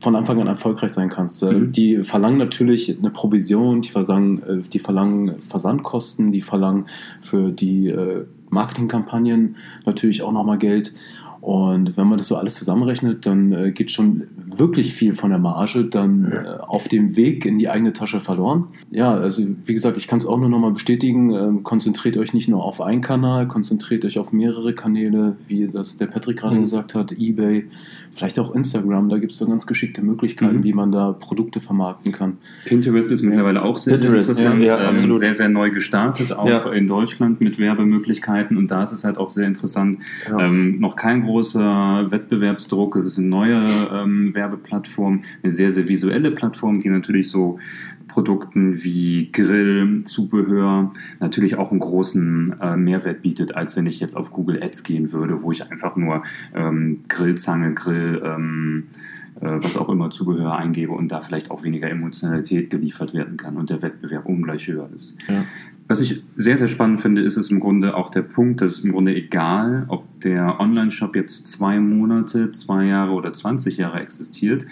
von 0.00 0.14
Anfang 0.14 0.38
an 0.42 0.48
erfolgreich 0.48 0.92
sein 0.92 1.08
kannst. 1.08 1.42
Äh, 1.42 1.52
mhm. 1.52 1.72
Die 1.72 2.04
verlangen 2.04 2.36
natürlich 2.36 2.98
eine 2.98 3.08
Provision, 3.08 3.80
die 3.80 3.88
verlangen, 3.88 4.42
äh, 4.42 4.60
die 4.60 4.78
verlangen 4.78 5.40
Versandkosten, 5.40 6.32
die 6.32 6.42
verlangen 6.42 6.84
für 7.22 7.50
die 7.50 7.88
äh, 7.88 8.26
Marketingkampagnen 8.52 9.56
natürlich 9.86 10.22
auch 10.22 10.32
nochmal 10.32 10.58
Geld. 10.58 10.94
Und 11.42 11.96
wenn 11.96 12.06
man 12.06 12.18
das 12.18 12.28
so 12.28 12.36
alles 12.36 12.54
zusammenrechnet, 12.54 13.26
dann 13.26 13.52
äh, 13.52 13.72
geht 13.72 13.90
schon 13.90 14.28
wirklich 14.46 14.94
viel 14.94 15.12
von 15.12 15.30
der 15.30 15.40
Marge 15.40 15.84
dann 15.84 16.30
äh, 16.30 16.46
auf 16.60 16.86
dem 16.86 17.16
Weg 17.16 17.44
in 17.44 17.58
die 17.58 17.68
eigene 17.68 17.92
Tasche 17.92 18.20
verloren. 18.20 18.68
Ja, 18.92 19.12
also 19.12 19.42
wie 19.64 19.74
gesagt, 19.74 19.98
ich 19.98 20.06
kann 20.06 20.20
es 20.20 20.24
auch 20.24 20.38
nur 20.38 20.48
nochmal 20.48 20.70
bestätigen. 20.70 21.32
Ähm, 21.32 21.62
konzentriert 21.64 22.16
euch 22.16 22.32
nicht 22.32 22.48
nur 22.48 22.62
auf 22.64 22.80
einen 22.80 23.00
Kanal, 23.00 23.48
konzentriert 23.48 24.04
euch 24.04 24.20
auf 24.20 24.32
mehrere 24.32 24.72
Kanäle, 24.72 25.36
wie 25.48 25.66
das 25.66 25.96
der 25.96 26.06
Patrick 26.06 26.38
gerade 26.38 26.54
mhm. 26.54 26.60
gesagt 26.60 26.94
hat, 26.94 27.10
eBay, 27.10 27.66
vielleicht 28.12 28.38
auch 28.38 28.54
Instagram. 28.54 29.08
Da 29.08 29.18
gibt 29.18 29.32
es 29.32 29.38
so 29.38 29.46
ganz 29.48 29.66
geschickte 29.66 30.00
Möglichkeiten, 30.00 30.58
mhm. 30.58 30.64
wie 30.64 30.72
man 30.74 30.92
da 30.92 31.10
Produkte 31.10 31.60
vermarkten 31.60 32.12
kann. 32.12 32.36
Pinterest 32.66 33.10
ist 33.10 33.22
mittlerweile 33.22 33.64
auch 33.64 33.78
sehr, 33.78 33.94
Pinterest, 33.94 34.36
sehr 34.36 34.52
interessant, 34.52 34.64
ja, 34.64 34.92
ja, 34.92 35.02
ähm, 35.02 35.12
sehr, 35.12 35.34
sehr 35.34 35.48
neu 35.48 35.70
gestartet, 35.72 36.32
auch 36.38 36.46
ja. 36.46 36.70
in 36.70 36.86
Deutschland 36.86 37.40
mit 37.40 37.58
Werbemöglichkeiten. 37.58 38.56
Und 38.56 38.70
da 38.70 38.84
ist 38.84 38.92
es 38.92 39.02
halt 39.02 39.18
auch 39.18 39.28
sehr 39.28 39.48
interessant. 39.48 39.98
Ähm, 40.38 40.78
noch 40.78 40.94
kein 40.94 41.31
großer 41.32 42.10
Wettbewerbsdruck. 42.10 42.96
Es 42.96 43.06
ist 43.06 43.18
eine 43.18 43.28
neue 43.28 43.66
ähm, 43.90 44.34
Werbeplattform, 44.34 45.22
eine 45.42 45.52
sehr, 45.52 45.70
sehr 45.70 45.88
visuelle 45.88 46.30
Plattform, 46.30 46.78
die 46.78 46.90
natürlich 46.90 47.30
so 47.30 47.58
Produkten 48.06 48.84
wie 48.84 49.32
Grill, 49.32 50.04
Zubehör 50.04 50.92
natürlich 51.20 51.56
auch 51.56 51.70
einen 51.70 51.80
großen 51.80 52.54
äh, 52.60 52.76
Mehrwert 52.76 53.22
bietet, 53.22 53.56
als 53.56 53.76
wenn 53.76 53.86
ich 53.86 53.98
jetzt 54.00 54.14
auf 54.14 54.30
Google 54.30 54.62
Ads 54.62 54.82
gehen 54.82 55.12
würde, 55.12 55.42
wo 55.42 55.52
ich 55.52 55.70
einfach 55.70 55.96
nur 55.96 56.22
ähm, 56.54 57.00
Grillzange, 57.08 57.72
Grill, 57.72 58.20
ähm, 58.22 58.84
äh, 59.40 59.56
was 59.62 59.78
auch 59.78 59.88
immer 59.88 60.10
Zubehör 60.10 60.54
eingebe 60.54 60.92
und 60.92 61.08
da 61.10 61.22
vielleicht 61.22 61.50
auch 61.50 61.64
weniger 61.64 61.88
Emotionalität 61.88 62.68
geliefert 62.68 63.14
werden 63.14 63.38
kann 63.38 63.56
und 63.56 63.70
der 63.70 63.80
Wettbewerb 63.80 64.26
ungleich 64.26 64.68
höher 64.68 64.90
ist. 64.94 65.16
Ja. 65.28 65.42
Was 65.92 66.00
ich 66.00 66.22
sehr, 66.36 66.56
sehr 66.56 66.68
spannend 66.68 67.02
finde, 67.02 67.20
ist 67.20 67.36
es 67.36 67.50
im 67.50 67.60
Grunde 67.60 67.94
auch 67.94 68.08
der 68.08 68.22
Punkt, 68.22 68.62
dass 68.62 68.78
im 68.78 68.92
Grunde 68.92 69.14
egal, 69.14 69.84
ob 69.88 70.06
der 70.20 70.58
Online-Shop 70.58 71.14
jetzt 71.14 71.44
zwei 71.44 71.80
Monate, 71.80 72.50
zwei 72.50 72.86
Jahre 72.86 73.12
oder 73.12 73.30
20 73.30 73.76
Jahre 73.76 74.00
existiert, 74.00 74.64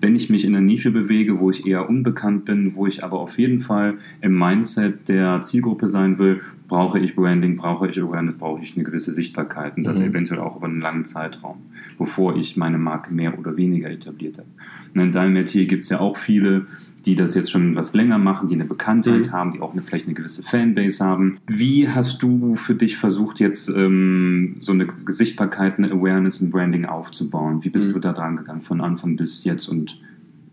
wenn 0.00 0.16
ich 0.16 0.30
mich 0.30 0.46
in 0.46 0.56
einer 0.56 0.64
Nische 0.64 0.90
bewege, 0.90 1.38
wo 1.38 1.50
ich 1.50 1.66
eher 1.66 1.90
unbekannt 1.90 2.46
bin, 2.46 2.74
wo 2.76 2.86
ich 2.86 3.04
aber 3.04 3.20
auf 3.20 3.38
jeden 3.38 3.60
Fall 3.60 3.98
im 4.22 4.38
Mindset 4.38 5.10
der 5.10 5.42
Zielgruppe 5.42 5.86
sein 5.86 6.18
will, 6.18 6.40
brauche 6.68 6.98
ich 6.98 7.16
Branding, 7.16 7.56
brauche 7.56 7.88
ich 7.88 8.00
Awareness, 8.00 8.36
brauche 8.36 8.62
ich 8.62 8.76
eine 8.76 8.84
gewisse 8.84 9.10
Sichtbarkeit 9.10 9.76
und 9.76 9.84
das 9.84 10.00
mhm. 10.00 10.08
eventuell 10.08 10.40
auch 10.40 10.56
über 10.56 10.66
einen 10.66 10.80
langen 10.80 11.04
Zeitraum, 11.04 11.56
bevor 11.98 12.36
ich 12.36 12.56
meine 12.56 12.78
Marke 12.78 13.12
mehr 13.12 13.36
oder 13.38 13.56
weniger 13.56 13.90
etabliert 13.90 14.38
habe. 14.38 14.48
Und 14.94 15.00
in 15.00 15.10
deinem 15.10 15.32
Metier 15.32 15.66
gibt 15.66 15.84
es 15.84 15.88
ja 15.88 15.98
auch 15.98 16.18
viele, 16.18 16.66
die 17.06 17.14
das 17.14 17.34
jetzt 17.34 17.50
schon 17.50 17.74
was 17.74 17.94
länger 17.94 18.18
machen, 18.18 18.48
die 18.48 18.54
eine 18.54 18.66
Bekanntheit 18.66 19.26
mhm. 19.26 19.32
haben, 19.32 19.52
die 19.52 19.60
auch 19.60 19.72
eine, 19.72 19.82
vielleicht 19.82 20.06
eine 20.06 20.14
gewisse 20.14 20.42
Fanbase 20.42 21.02
haben. 21.02 21.38
Wie 21.46 21.88
hast 21.88 22.22
du 22.22 22.54
für 22.54 22.74
dich 22.74 22.98
versucht, 22.98 23.40
jetzt 23.40 23.70
ähm, 23.70 24.56
so 24.58 24.72
eine 24.72 24.86
Sichtbarkeit, 25.06 25.78
eine 25.78 25.90
Awareness 25.90 26.40
und 26.42 26.50
Branding 26.50 26.84
aufzubauen? 26.84 27.64
Wie 27.64 27.70
bist 27.70 27.88
mhm. 27.88 27.94
du 27.94 28.00
da 28.00 28.12
dran 28.12 28.36
gegangen 28.36 28.60
von 28.60 28.82
Anfang 28.82 29.16
bis 29.16 29.42
jetzt 29.44 29.68
und 29.68 30.00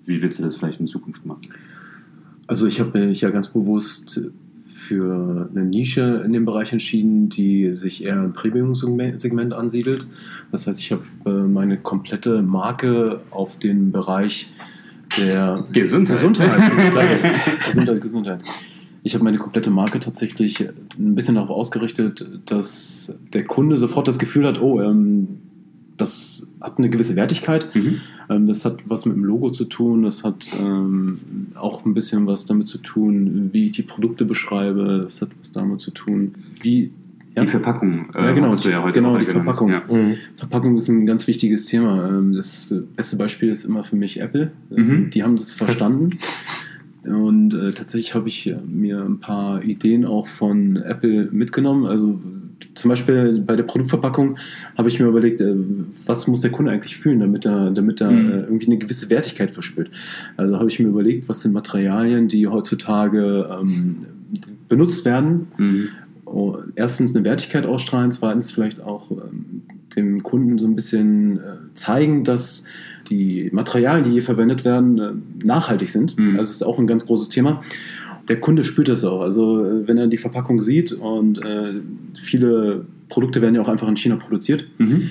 wie 0.06 0.22
willst 0.22 0.40
du 0.40 0.44
das 0.44 0.56
vielleicht 0.56 0.80
in 0.80 0.88
Zukunft 0.88 1.26
machen? 1.26 1.42
Also 2.48 2.68
ich 2.68 2.80
habe 2.80 3.08
mich 3.08 3.22
ja 3.22 3.32
ganz 3.32 3.50
bewusst 3.50 4.22
für 4.86 5.50
eine 5.52 5.66
Nische 5.66 6.22
in 6.26 6.34
dem 6.34 6.46
Bereich 6.46 6.72
entschieden, 6.72 7.30
die 7.30 7.74
sich 7.74 8.04
eher 8.04 8.24
im 8.24 8.34
Premium-Segment 8.34 9.54
ansiedelt. 9.54 10.08
Das 10.52 10.68
heißt, 10.68 10.80
ich 10.80 10.92
habe 10.92 11.04
äh, 11.26 11.30
meine 11.30 11.78
komplette 11.78 12.42
Marke 12.42 13.22
auf 13.32 13.58
den 13.58 13.92
Bereich 13.92 14.52
der 15.18 15.66
Gesundheit. 15.72 16.18
Gesundheit, 16.18 16.72
Gesundheit, 16.72 17.20
Gesundheit, 17.66 18.02
Gesundheit. 18.02 18.42
Ich 19.04 19.14
habe 19.14 19.24
meine 19.24 19.38
komplette 19.38 19.70
Marke 19.70 20.00
tatsächlich 20.00 20.68
ein 20.98 21.14
bisschen 21.14 21.36
darauf 21.36 21.52
ausgerichtet, 21.52 22.28
dass 22.46 23.14
der 23.34 23.44
Kunde 23.44 23.78
sofort 23.78 24.08
das 24.08 24.18
Gefühl 24.18 24.48
hat, 24.48 24.60
oh, 24.60 24.82
ähm, 24.82 25.42
das 26.06 26.54
hat 26.62 26.78
eine 26.78 26.90
gewisse 26.90 27.16
Wertigkeit. 27.16 27.74
Mhm. 27.76 28.02
Ähm, 28.30 28.48
das 28.48 28.64
hat 28.66 28.78
was 28.86 29.06
mit 29.06 29.16
dem 29.16 29.24
Logo 29.24 29.50
zu 29.50 29.66
tun. 29.66 30.04
Das 30.04 30.24
hat 30.24 30.48
ähm, 30.60 31.18
auch 31.56 31.86
ein 31.86 31.94
bisschen 31.94 32.28
was 32.28 32.46
damit 32.46 32.68
zu 32.68 32.78
tun, 32.78 33.50
wie 33.52 33.68
ich 33.68 33.72
die 33.74 33.84
Produkte 33.84 34.26
beschreibe. 34.26 35.02
Das 35.04 35.22
hat 35.22 35.30
was 35.40 35.52
damit 35.52 35.82
zu 35.82 35.92
tun, 35.92 36.34
wie 36.62 36.92
ja. 37.36 37.42
Die 37.42 37.50
Verpackung, 37.50 38.06
äh, 38.16 38.28
ja, 38.28 38.32
genau, 38.32 38.56
du 38.56 38.70
ja 38.70 38.82
heute 38.82 39.02
genau 39.02 39.18
die 39.18 39.26
Verpackung. 39.26 39.70
Ja. 39.70 39.84
Mhm. 39.92 40.16
Verpackung 40.38 40.78
ist 40.78 40.88
ein 40.88 41.06
ganz 41.06 41.28
wichtiges 41.28 41.66
Thema. 41.66 42.08
Ähm, 42.08 42.34
das 42.34 42.74
beste 42.96 43.18
Beispiel 43.18 43.50
ist 43.50 43.66
immer 43.66 43.84
für 43.84 43.98
mich 43.98 44.22
Apple. 44.22 44.52
Ähm, 44.72 44.88
mhm. 44.88 45.10
Die 45.10 45.22
haben 45.22 45.36
das 45.36 45.52
verstanden. 45.52 46.12
Und 47.04 47.54
äh, 47.54 47.72
tatsächlich 47.74 48.16
habe 48.16 48.30
ich 48.30 48.54
mir 48.66 49.02
ein 49.02 49.20
paar 49.20 49.62
Ideen 49.62 50.06
auch 50.06 50.28
von 50.28 50.78
Apple 50.78 51.28
mitgenommen. 51.34 51.86
Also 51.86 52.22
zum 52.74 52.90
Beispiel 52.90 53.44
bei 53.46 53.56
der 53.56 53.64
Produktverpackung 53.64 54.38
habe 54.78 54.88
ich 54.90 55.00
mir 55.00 55.08
überlegt, 55.08 55.42
äh, 55.42 55.56
was 56.06 56.28
muss 56.28 56.42
der 56.42 56.52
Kunde 56.52 56.72
eigentlich 56.72 56.98
fühlen, 56.98 57.20
damit 57.20 57.46
er, 57.46 57.72
damit 57.72 58.02
er 58.02 58.12
mhm. 58.12 58.30
Äh, 58.30 58.42
irgendwie 58.42 58.68
eine 58.68 58.78
gewisse 58.78 59.10
Wertigkeit 59.10 59.52
verspürt. 59.52 59.90
Also 60.38 60.58
habe 60.58 60.70
ich 60.70 60.80
mir 60.80 60.88
überlegt, 60.88 61.28
was 61.30 61.42
sind 61.42 61.54
Materialien, 61.54 62.28
die 62.28 62.48
heutzutage 62.48 63.50
ähm, 63.62 63.98
benutzt 64.68 65.06
werden. 65.06 65.48
Mhm. 65.58 65.90
Oh, 66.26 66.58
erstens 66.76 67.16
eine 67.16 67.24
Wertigkeit 67.24 67.66
ausstrahlen, 67.66 68.12
zweitens 68.12 68.52
vielleicht 68.52 68.82
auch 68.82 69.12
ähm, 69.12 69.62
dem 69.96 70.24
Kunden 70.24 70.58
so 70.58 70.68
ein 70.68 70.76
bisschen 70.76 71.38
äh, 71.38 71.42
zeigen, 71.74 72.24
dass 72.24 72.68
die 73.10 73.50
Materialien, 73.54 74.04
die 74.04 74.12
hier 74.12 74.24
verwendet 74.24 74.66
werden, 74.66 75.00
äh, 75.00 75.46
nachhaltig 75.46 75.90
sind. 75.90 76.18
Mhm. 76.18 76.38
Das 76.38 76.52
ist 76.52 76.64
auch 76.64 76.80
ein 76.80 76.88
ganz 76.88 77.06
großes 77.06 77.30
Thema. 77.30 77.62
Der 78.28 78.40
Kunde 78.40 78.64
spürt 78.64 78.88
das 78.90 79.04
auch. 79.04 79.22
Also 79.22 79.64
äh, 79.66 79.88
wenn 79.88 79.98
er 79.98 80.08
die 80.08 80.18
Verpackung 80.18 80.62
sieht 80.62 80.92
und 80.94 81.38
äh, 81.44 81.74
viele 82.20 82.86
Produkte 83.10 83.42
werden 83.42 83.56
ja 83.56 83.62
auch 83.62 83.70
einfach 83.70 83.88
in 83.88 83.96
China 83.98 84.16
produziert, 84.16 84.68
Mhm. 84.80 85.10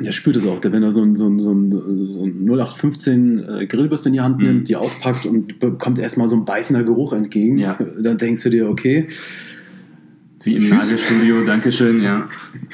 der 0.00 0.12
spürt 0.12 0.36
es 0.36 0.46
auch. 0.46 0.60
Der, 0.60 0.72
wenn 0.72 0.82
er 0.82 0.92
so 0.92 1.02
ein, 1.02 1.16
so 1.16 1.28
ein, 1.28 1.40
so 1.40 1.50
ein, 1.52 1.70
so 1.72 2.24
ein 2.24 2.44
0815 2.48 3.38
äh, 3.38 3.66
Grillbürste 3.66 4.08
in 4.08 4.12
die 4.14 4.20
Hand 4.20 4.38
Mhm. 4.40 4.46
nimmt, 4.46 4.68
die 4.68 4.76
auspackt 4.76 5.26
und 5.26 5.58
bekommt 5.58 5.98
erstmal 5.98 6.28
so 6.28 6.36
ein 6.36 6.44
beißender 6.44 6.84
Geruch 6.84 7.12
entgegen, 7.12 7.58
Ja. 7.58 7.76
dann 8.00 8.16
denkst 8.16 8.42
du 8.44 8.50
dir, 8.50 8.68
okay, 8.68 9.08
Wie 10.44 10.54
im 10.54 10.60
Tschüss. 10.60 10.70
Nagelstudio, 10.70 11.44
Dankeschön, 11.44 12.02
ja. 12.02 12.28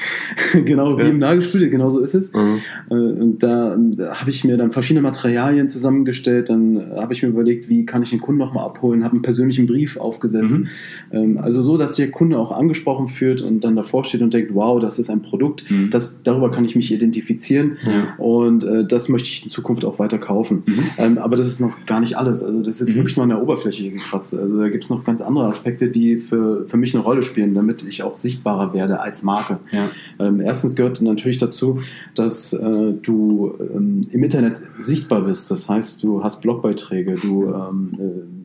genau 0.65 0.97
wie 0.97 1.03
Ja. 1.03 1.09
im 1.09 1.19
Nagelstudio, 1.19 1.69
genau 1.69 1.89
so 1.89 1.99
ist 2.01 2.15
es. 2.15 2.33
Mhm. 2.33 2.59
Äh, 2.89 2.93
Und 2.93 3.39
da, 3.43 3.75
da 3.77 4.15
habe 4.15 4.29
ich 4.29 4.43
mir 4.43 4.57
dann 4.57 4.71
verschiedene 4.71 5.01
Materialien 5.01 5.67
zusammengestellt. 5.67 6.49
Dann 6.49 6.77
äh, 6.77 6.99
habe 6.99 7.13
ich 7.13 7.21
mir 7.23 7.29
überlegt, 7.29 7.69
wie 7.69 7.85
kann 7.85 8.03
ich 8.03 8.09
den 8.09 8.19
Kunden 8.21 8.39
nochmal 8.39 8.65
abholen, 8.65 9.03
habe 9.03 9.13
einen 9.13 9.21
persönlichen 9.21 9.65
Brief 9.67 9.97
aufgesetzt. 9.97 10.59
Mhm. 10.59 10.67
Ähm, 11.11 11.37
Also 11.37 11.61
so, 11.61 11.77
dass 11.77 11.95
der 11.95 12.11
Kunde 12.11 12.37
auch 12.39 12.51
angesprochen 12.51 13.07
fühlt 13.07 13.41
und 13.41 13.63
dann 13.63 13.75
davor 13.75 14.03
steht 14.03 14.21
und 14.21 14.33
denkt, 14.33 14.53
wow, 14.53 14.79
das 14.79 14.99
ist 14.99 15.09
ein 15.09 15.21
Produkt, 15.21 15.69
Mhm. 15.69 15.89
das, 15.89 16.23
darüber 16.23 16.51
kann 16.51 16.65
ich 16.65 16.75
mich 16.75 16.91
identifizieren. 16.93 17.77
Ja. 17.85 18.15
Und 18.17 18.63
äh, 18.63 18.85
das 18.85 19.09
möchte 19.09 19.27
ich 19.29 19.43
in 19.43 19.49
Zukunft 19.49 19.85
auch 19.85 19.99
weiter 19.99 20.17
kaufen. 20.17 20.63
Mhm. 20.65 20.79
Ähm, 20.97 21.17
aber 21.17 21.35
das 21.35 21.47
ist 21.47 21.59
noch 21.59 21.85
gar 21.85 21.99
nicht 21.99 22.17
alles. 22.17 22.43
Also 22.43 22.61
das 22.61 22.81
ist 22.81 22.89
Mhm. 22.91 22.95
wirklich 22.95 23.15
nur 23.17 23.23
an 23.23 23.29
der 23.29 23.41
Oberfläche 23.41 23.89
gekratzt. 23.89 24.33
Also 24.35 24.57
da 24.59 24.69
gibt 24.69 24.83
es 24.85 24.89
noch 24.89 25.03
ganz 25.03 25.21
andere 25.21 25.45
Aspekte, 25.45 25.89
die 25.89 26.17
für, 26.17 26.65
für 26.67 26.77
mich 26.77 26.93
eine 26.95 27.03
Rolle 27.03 27.23
spielen, 27.23 27.53
damit 27.59 27.83
ich 27.83 28.03
auch 28.03 28.17
sichtbarer 28.17 28.73
werde 28.73 28.99
als 28.99 29.23
Marke. 29.23 29.59
Ja. 29.71 29.89
Ähm, 30.19 30.39
erstens 30.41 30.75
gehört 30.75 31.01
natürlich 31.01 31.37
dazu, 31.37 31.79
dass 32.15 32.53
äh, 32.53 32.93
du 33.01 33.53
ähm, 33.59 34.01
im 34.11 34.23
Internet 34.23 34.61
sichtbar 34.79 35.21
bist. 35.21 35.51
Das 35.51 35.67
heißt, 35.69 36.01
du 36.03 36.23
hast 36.23 36.41
Blogbeiträge, 36.41 37.15
du 37.15 37.45
ähm, 37.45 37.91
äh, 37.99 38.39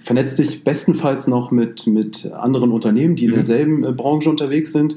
vernetzt 0.00 0.38
dich 0.38 0.64
bestenfalls 0.64 1.26
noch 1.26 1.50
mit, 1.50 1.86
mit 1.86 2.32
anderen 2.32 2.72
Unternehmen, 2.72 3.14
die 3.16 3.26
in 3.26 3.30
Mhm. 3.32 3.34
derselben 3.34 3.84
äh, 3.84 3.92
Branche 3.92 4.30
unterwegs 4.30 4.72
sind 4.72 4.96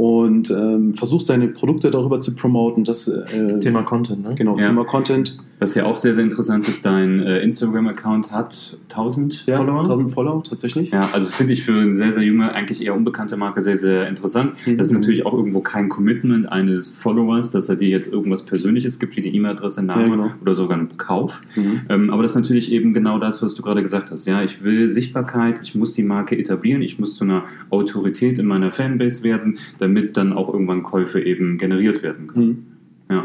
und 0.00 0.50
ähm, 0.50 0.94
versuchst 0.94 1.28
deine 1.28 1.48
Produkte 1.48 1.90
darüber 1.90 2.22
zu 2.22 2.34
promoten. 2.34 2.84
Das 2.84 3.06
äh, 3.06 3.58
Thema 3.58 3.82
Content, 3.82 4.22
ne? 4.22 4.34
genau 4.34 4.56
Ja. 4.56 4.68
Thema 4.68 4.86
Content. 4.86 5.36
Was 5.58 5.74
ja 5.74 5.84
auch 5.84 5.96
sehr, 5.98 6.14
sehr 6.14 6.24
interessant 6.24 6.66
ist, 6.66 6.86
dein 6.86 7.20
äh, 7.20 7.40
Instagram-Account 7.40 8.32
hat 8.32 8.78
1000 8.90 9.44
Ja, 9.46 9.58
Follower. 9.58 9.80
1000 9.80 10.10
Follower 10.10 10.42
tatsächlich. 10.42 10.90
Ja, 10.90 11.06
also 11.12 11.28
finde 11.28 11.52
ich 11.52 11.64
für 11.64 11.74
eine 11.74 11.92
sehr, 11.92 12.12
sehr 12.12 12.22
junge, 12.22 12.50
eigentlich 12.54 12.82
eher 12.82 12.96
unbekannte 12.96 13.36
Marke 13.36 13.60
sehr, 13.60 13.76
sehr 13.76 14.08
interessant. 14.08 14.54
Mhm. 14.66 14.78
Das 14.78 14.88
ist 14.88 14.94
natürlich 14.94 15.26
auch 15.26 15.34
irgendwo 15.34 15.60
kein 15.60 15.90
Commitment 15.90 16.50
eines 16.50 16.88
Followers, 16.88 17.50
dass 17.50 17.68
er 17.68 17.76
dir 17.76 17.90
jetzt 17.90 18.10
irgendwas 18.10 18.42
Persönliches 18.42 18.98
gibt, 18.98 19.18
wie 19.18 19.20
die 19.20 19.36
E-Mail-Adresse, 19.36 19.84
Name 19.84 20.02
Ja, 20.02 20.08
genau. 20.08 20.30
oder 20.40 20.54
sogar 20.54 20.78
einen 20.78 20.96
Kauf. 20.96 21.42
Mhm. 21.54 21.82
Ähm, 21.90 22.08
aber 22.10 22.22
das 22.22 22.32
ist 22.32 22.36
natürlich 22.36 22.72
eben 22.72 22.94
genau 22.94 23.18
das, 23.18 23.42
was 23.42 23.54
du 23.54 23.60
gerade 23.60 23.82
gesagt 23.82 24.10
hast. 24.10 24.24
Ja, 24.26 24.42
ich 24.42 24.64
will 24.64 24.88
Sichtbarkeit, 24.88 25.60
ich 25.62 25.74
muss 25.74 25.92
die 25.92 26.04
Marke 26.04 26.38
etablieren, 26.38 26.80
ich 26.80 26.98
muss 26.98 27.16
zu 27.16 27.24
einer 27.24 27.44
Autorität 27.68 28.38
in 28.38 28.46
meiner 28.46 28.70
Fanbase 28.70 29.24
werden, 29.24 29.58
damit 29.76 29.89
dann 30.16 30.32
auch 30.32 30.52
irgendwann 30.52 30.82
Käufe 30.82 31.20
eben 31.20 31.58
generiert 31.58 32.02
werden 32.02 32.26
können. 32.26 32.66
Mhm. 33.08 33.16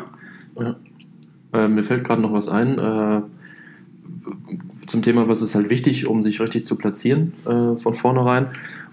Ja. 0.60 0.76
Äh, 1.54 1.68
mir 1.68 1.84
fällt 1.84 2.04
gerade 2.04 2.22
noch 2.22 2.34
was 2.34 2.50
ein. 2.50 2.78
Äh, 2.78 3.22
zum 4.88 5.02
Thema, 5.02 5.28
was 5.28 5.42
ist 5.42 5.56
halt 5.56 5.70
wichtig, 5.70 6.08
um 6.08 6.24
sich 6.24 6.40
richtig 6.40 6.66
zu 6.66 6.78
platzieren 6.78 7.34
äh, 7.46 7.78
von 7.78 7.94
vornherein. 7.94 8.48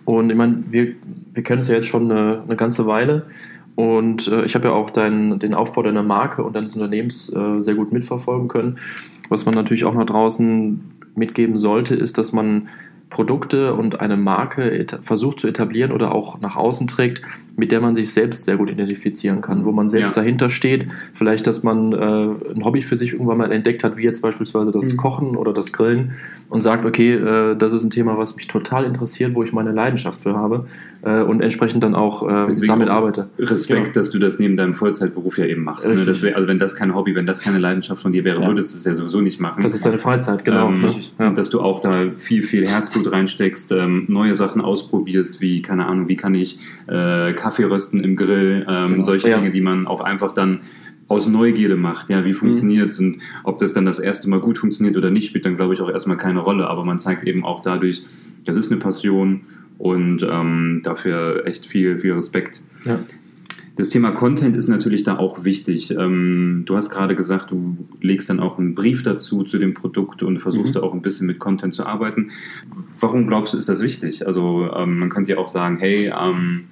Und 0.05 0.31
ich 0.31 0.37
meine, 0.37 0.65
wir, 0.71 0.95
wir 1.33 1.43
kennen 1.43 1.61
es 1.61 1.69
ja 1.69 1.77
jetzt 1.77 1.89
schon 1.89 2.11
eine, 2.11 2.43
eine 2.43 2.57
ganze 2.57 2.87
Weile. 2.87 3.27
Und 3.75 4.29
äh, 4.29 4.45
ich 4.45 4.55
habe 4.55 4.69
ja 4.69 4.75
auch 4.75 4.91
dein, 4.91 5.39
den 5.39 5.55
Aufbau 5.55 5.83
deiner 5.83 6.03
Marke 6.03 6.43
und 6.43 6.55
deines 6.55 6.75
Unternehmens 6.77 7.33
äh, 7.35 7.63
sehr 7.63 7.75
gut 7.75 7.93
mitverfolgen 7.93 8.49
können. 8.49 8.79
Was 9.29 9.47
man 9.47 9.55
natürlich 9.55 9.85
auch 9.85 9.95
nach 9.95 10.07
draußen 10.07 10.81
mitgeben 11.15 11.59
sollte, 11.59 11.95
ist, 11.95 12.19
dass 12.19 12.33
man 12.33 12.69
Produkte 13.13 13.75
und 13.75 14.01
eine 14.01 14.17
Marke 14.17 14.87
versucht 15.03 15.39
zu 15.41 15.47
etablieren 15.47 15.93
oder 15.93 16.15
auch 16.15 16.41
nach 16.41 16.57
außen 16.57 16.89
trägt, 16.89 17.21
mit 17.57 17.71
der 17.71 17.83
man 17.83 17.95
sich 17.95 18.11
selbst 18.15 18.47
sehr 18.47 18.57
gut 18.57 18.71
identifizieren 18.71 19.43
kann, 19.43 19.67
wo 19.67 19.73
man 19.73 19.91
selbst 19.91 20.17
Ja. 20.17 20.23
dahinter 20.23 20.49
steht. 20.49 20.87
Vielleicht, 21.13 21.47
dass 21.47 21.63
man 21.63 21.93
äh, 21.93 21.97
ein 22.55 22.65
Hobby 22.65 22.81
für 22.81 22.97
sich 22.97 23.13
irgendwann 23.13 23.37
mal 23.37 23.53
entdeckt 23.53 23.85
hat, 23.85 23.99
wie 23.99 24.03
jetzt 24.05 24.23
beispielsweise 24.23 24.71
das 24.71 24.93
Mhm. 24.93 24.97
Kochen 24.97 25.37
oder 25.37 25.53
das 25.53 25.71
Grillen 25.75 26.13
und 26.49 26.61
sagt, 26.61 26.87
okay, 26.87 27.13
äh, 27.13 27.55
das 27.55 27.75
ist 27.75 27.85
ein 27.85 27.91
Thema, 27.91 28.17
was 28.17 28.37
mich 28.37 28.49
total 28.49 28.85
interessiert, 28.85 29.35
wo 29.35 29.43
ich 29.43 29.53
meine 29.53 29.73
Leidenschaft 29.73 30.23
für 30.23 30.35
habe 30.35 30.67
äh, 31.03 31.21
und 31.21 31.43
entsprechend 31.43 31.85
dann 31.85 31.95
auch 31.95 32.23
äh, 32.27 32.45
damit 32.67 32.89
arbeite. 32.89 33.29
Respekt, 33.39 33.83
Genau. 33.85 33.93
dass 33.95 34.09
du 34.09 34.19
das 34.19 34.39
neben 34.39 34.57
deinem 34.57 34.73
Vollzeitberuf 34.73 35.37
ja 35.37 35.45
eben 35.45 35.63
machst. 35.65 35.87
Ne? 35.87 36.07
Wär, 36.07 36.37
also 36.37 36.49
wenn 36.49 36.59
das 36.59 36.75
kein 36.75 36.95
Hobby, 36.95 37.15
wenn 37.15 37.27
das 37.27 37.41
keine 37.43 37.59
Leidenschaft 37.59 38.01
von 38.01 38.13
dir 38.13 38.25
wäre, 38.25 38.41
Ja. 38.41 38.47
würdest 38.49 38.73
du 38.73 38.79
es 38.79 38.85
ja 38.87 38.95
sowieso 38.95 39.21
nicht 39.21 39.41
machen. 39.41 39.63
Das 39.63 39.75
ist 39.75 39.85
deine 39.85 39.99
Freizeit, 39.99 40.43
genau. 40.47 40.69
Ähm, 40.71 40.85
ja. 41.19 41.31
Dass 41.31 41.51
du 41.51 41.61
auch 41.61 41.81
da 41.81 42.11
viel, 42.15 42.41
viel 42.43 42.67
Herzblut 42.67 43.02
reinsteckst, 43.11 43.73
ähm, 43.73 44.05
neue 44.09 44.37
Sachen 44.37 44.61
ausprobierst, 44.61 45.41
wie, 45.41 45.63
keine 45.63 45.87
Ahnung, 45.87 46.09
wie 46.09 46.17
kann 46.17 46.35
ich 46.35 46.59
äh, 46.87 47.33
Kaffee 47.33 47.65
rösten 47.65 48.05
im 48.05 48.15
Grill, 48.17 48.67
ähm, 48.69 48.91
Genau. 48.93 49.03
solche 49.03 49.31
Ja. 49.31 49.39
Dinge, 49.39 49.51
die 49.51 49.61
man 49.63 49.87
auch 49.87 50.01
einfach 50.03 50.33
dann 50.33 50.61
aus 51.09 51.27
Neugierde 51.27 51.77
macht. 51.77 52.09
Ja, 52.11 52.25
wie 52.25 52.33
funktioniert's 52.33 52.99
und 52.99 53.19
ob 53.45 53.59
das 53.59 53.73
dann 53.73 53.85
das 53.85 53.99
erste 53.99 54.31
Mal 54.31 54.41
gut 54.41 54.59
funktioniert 54.59 54.97
oder 54.97 55.11
nicht, 55.11 55.29
spielt 55.29 55.45
dann, 55.45 55.57
glaube 55.57 55.75
ich, 55.75 55.81
auch 55.81 55.91
erstmal 55.91 56.17
keine 56.17 56.41
Rolle. 56.41 56.69
Aber 56.69 56.85
man 56.85 56.99
zeigt 56.99 57.25
eben 57.25 57.45
auch 57.45 57.61
dadurch, 57.61 58.03
das 58.45 58.57
ist 58.57 58.71
eine 58.71 58.81
Passion 58.81 59.43
und 59.79 60.27
ähm, 60.31 60.81
dafür 60.85 61.43
echt 61.47 61.67
viel, 61.67 61.99
viel 61.99 62.13
Respekt. 62.13 62.61
Ja. 62.85 62.99
Das 63.75 63.89
Thema 63.89 64.11
Content 64.11 64.55
ist 64.55 64.69
natürlich 64.69 65.03
da 65.03 65.17
auch 65.19 65.45
wichtig. 65.45 65.93
Ähm, 65.93 66.65
du 66.67 66.77
hast 66.77 66.91
gerade 66.91 67.15
gesagt, 67.15 67.51
du 67.51 67.77
legst 68.01 68.29
dann 68.29 68.39
auch 68.39 68.59
einen 68.59 68.75
Brief 68.75 69.03
dazu 69.03 69.45
zu 69.45 69.59
dem 69.59 69.73
Produkt 69.73 70.23
und 70.23 70.39
versuchst 70.39 70.75
Mhm. 70.75 70.79
da 70.81 70.83
auch 70.85 70.93
ein 70.93 71.01
bisschen 71.01 71.27
mit 71.27 71.39
Content 71.39 71.73
zu 71.73 71.87
arbeiten. 71.87 72.31
Warum 73.01 73.27
glaubst 73.27 73.55
du, 73.55 73.59
ist 73.59 73.69
das 73.69 73.81
wichtig? 73.81 74.27
Also 74.27 74.69
ähm, 74.77 74.99
man 74.99 75.09
könnte 75.09 75.31
ja 75.31 75.39
auch 75.39 75.49
sagen, 75.49 75.79
hey, 75.79 76.13
ähm, 76.15 76.65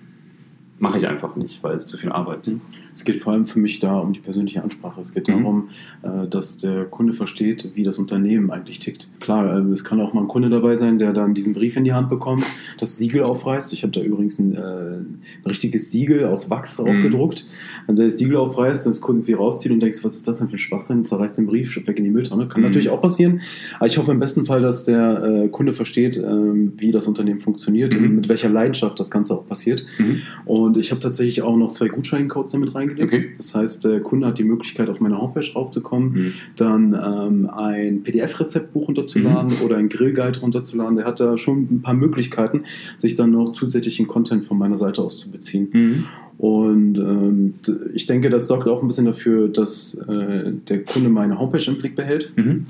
mache 0.81 0.99
ich 0.99 1.07
einfach 1.07 1.37
nicht, 1.37 1.63
weil 1.63 1.75
es 1.77 1.87
zu 1.87 1.97
viel 1.97 2.11
Arbeit. 2.11 2.47
Mhm. 2.49 2.61
Es 2.93 3.05
geht 3.05 3.17
vor 3.19 3.33
allem 3.35 3.47
für 3.47 3.59
mich 3.61 3.79
da 3.81 3.99
um 3.99 4.13
die 4.13 4.19
persönliche 4.19 4.63
Ansprache. 4.63 5.01
Es 5.01 5.15
geht 5.15 5.29
Mhm. 5.29 5.33
darum, 5.33 5.69
äh, 6.03 6.27
dass 6.29 6.57
der 6.57 6.87
Kunde 6.87 7.13
versteht, 7.13 7.71
wie 7.75 7.85
das 7.85 7.99
Unternehmen 7.99 8.51
eigentlich 8.51 8.79
tickt. 8.81 9.09
Klar, 9.21 9.57
äh, 9.57 9.61
es 9.73 9.85
kann 9.85 10.01
auch 10.01 10.13
mal 10.15 10.23
ein 10.23 10.29
Kunde 10.29 10.49
dabei 10.49 10.75
sein, 10.75 10.99
der 10.99 11.13
dann 11.13 11.35
diesen 11.35 11.53
Brief 11.55 11.77
in 11.77 11.85
die 11.85 11.93
Hand 11.93 12.09
bekommt, 12.11 12.45
das 12.79 12.97
Siegel 12.99 13.23
aufreißt. 13.23 13.73
Ich 13.75 13.83
habe 13.85 13.93
da 13.93 14.01
übrigens 14.01 14.39
ein, 14.39 14.55
äh, 14.57 14.59
ein 14.61 15.21
richtiges 15.47 15.91
Siegel 15.93 16.25
aus 16.25 16.51
Wachs 16.51 16.79
Mhm. 16.79 16.85
draufgedruckt. 16.87 17.47
Wenn 17.87 17.97
der 17.97 18.07
das 18.07 18.19
Siegel 18.19 18.37
aufreißt, 18.39 18.87
dann 18.87 18.93
das 18.93 19.01
Kunde 19.01 19.21
irgendwie 19.21 19.35
rauszieht 19.35 19.71
und 19.73 19.81
denkst, 19.81 20.03
was 20.03 20.17
ist 20.17 20.27
das 20.27 20.39
denn 20.39 20.49
für 20.49 20.57
ein 20.57 20.59
Schwachsinn? 20.59 21.05
Zerreißt 21.05 21.37
den 21.39 21.47
Brief, 21.47 21.71
schüttet 21.71 21.89
weg 21.89 21.99
in 21.99 22.05
die 22.05 22.11
Mülltonne. 22.11 22.49
Kann 22.49 22.63
Mhm. 22.63 22.69
natürlich 22.69 22.89
auch 22.89 23.03
passieren. 23.03 23.43
Aber 23.77 23.87
ich 23.87 23.99
hoffe 23.99 24.13
im 24.13 24.19
besten 24.19 24.47
Fall, 24.47 24.63
dass 24.63 24.85
der 24.85 25.23
äh, 25.45 25.49
Kunde 25.49 25.73
versteht, 25.73 26.17
ähm, 26.19 26.73
wie 26.79 26.91
das 26.91 27.07
Unternehmen 27.07 27.41
funktioniert 27.41 27.93
Mhm. 27.95 28.05
und 28.07 28.15
mit 28.17 28.29
welcher 28.31 28.49
Leidenschaft 28.49 28.99
das 28.99 29.11
Ganze 29.11 29.35
auch 29.35 29.47
passiert. 29.47 29.85
Mhm. 29.99 30.23
Und 30.71 30.77
ich 30.77 30.93
habe 30.93 31.01
tatsächlich 31.01 31.43
auch 31.43 31.57
noch 31.57 31.73
zwei 31.73 31.89
Gutscheincodes 31.89 32.53
damit 32.53 32.75
reingelegt. 32.77 33.13
Okay. 33.13 33.31
Das 33.37 33.55
heißt, 33.57 33.85
der 33.85 33.99
Kunde 34.01 34.29
hat 34.29 34.39
die 34.39 34.45
Möglichkeit, 34.45 34.89
auf 34.89 35.01
meine 35.01 35.21
Homepage 35.21 35.45
raufzukommen, 35.53 36.13
Mhm. 36.13 36.33
dann 36.55 36.95
ähm, 36.95 37.51
ein 37.51 38.03
PDF-Rezeptbuch 38.05 38.87
runterzuladen 38.87 39.53
oder 39.65 39.77
ein 39.79 39.89
Grillguide 39.89 40.39
runterzuladen. 40.41 40.95
Der 40.97 41.07
hat 41.07 41.19
da 41.19 41.37
schon 41.37 41.67
ein 41.71 41.83
paar 41.83 41.95
Möglichkeiten, 41.95 42.63
sich 42.97 43.17
dann 43.17 43.33
noch 43.33 43.51
zusätzlichen 43.51 44.07
Content 44.07 44.45
von 44.45 44.59
meiner 44.59 44.77
Seite 44.77 45.03
aus 45.03 45.19
zu 45.19 45.29
beziehen. 45.31 45.69
Mhm. 45.73 46.05
Und 46.39 46.97
ähm, 46.99 47.55
ich 47.93 48.07
denke, 48.07 48.31
das 48.31 48.47
sorgt 48.49 48.67
auch 48.69 48.81
ein 48.81 48.87
bisschen 48.89 49.07
dafür, 49.07 49.49
dass 49.49 49.95
äh, 50.09 50.53
der 50.69 50.85
Kunde 50.85 51.11
meine 51.11 51.39
Homepage 51.39 51.65
im 51.67 51.79
Blick 51.79 51.97
behält 51.97 52.33
Mhm. 52.37 52.65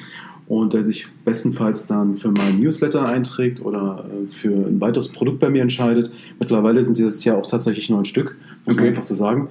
Und 0.51 0.73
der 0.73 0.83
sich 0.83 1.07
bestenfalls 1.25 1.87
dann 1.87 2.17
für 2.17 2.33
meinen 2.33 2.59
Newsletter 2.59 3.07
einträgt 3.07 3.65
oder 3.65 4.05
äh, 4.11 4.27
für 4.27 4.49
ein 4.49 4.81
weiteres 4.81 5.09
Produkt 5.09 5.39
bei 5.39 5.49
mir 5.49 5.63
entscheidet. 5.63 6.13
Mittlerweile 6.41 6.83
sind 6.83 6.99
dieses 6.99 7.23
Jahr 7.23 7.39
auch 7.39 7.47
tatsächlich 7.47 7.89
neun 7.89 8.05
Stück, 8.05 8.37
muss 8.67 8.75
man 8.75 8.77
Okay. 8.81 8.89
einfach 8.89 9.05
so 9.05 9.15
sagen. 9.15 9.49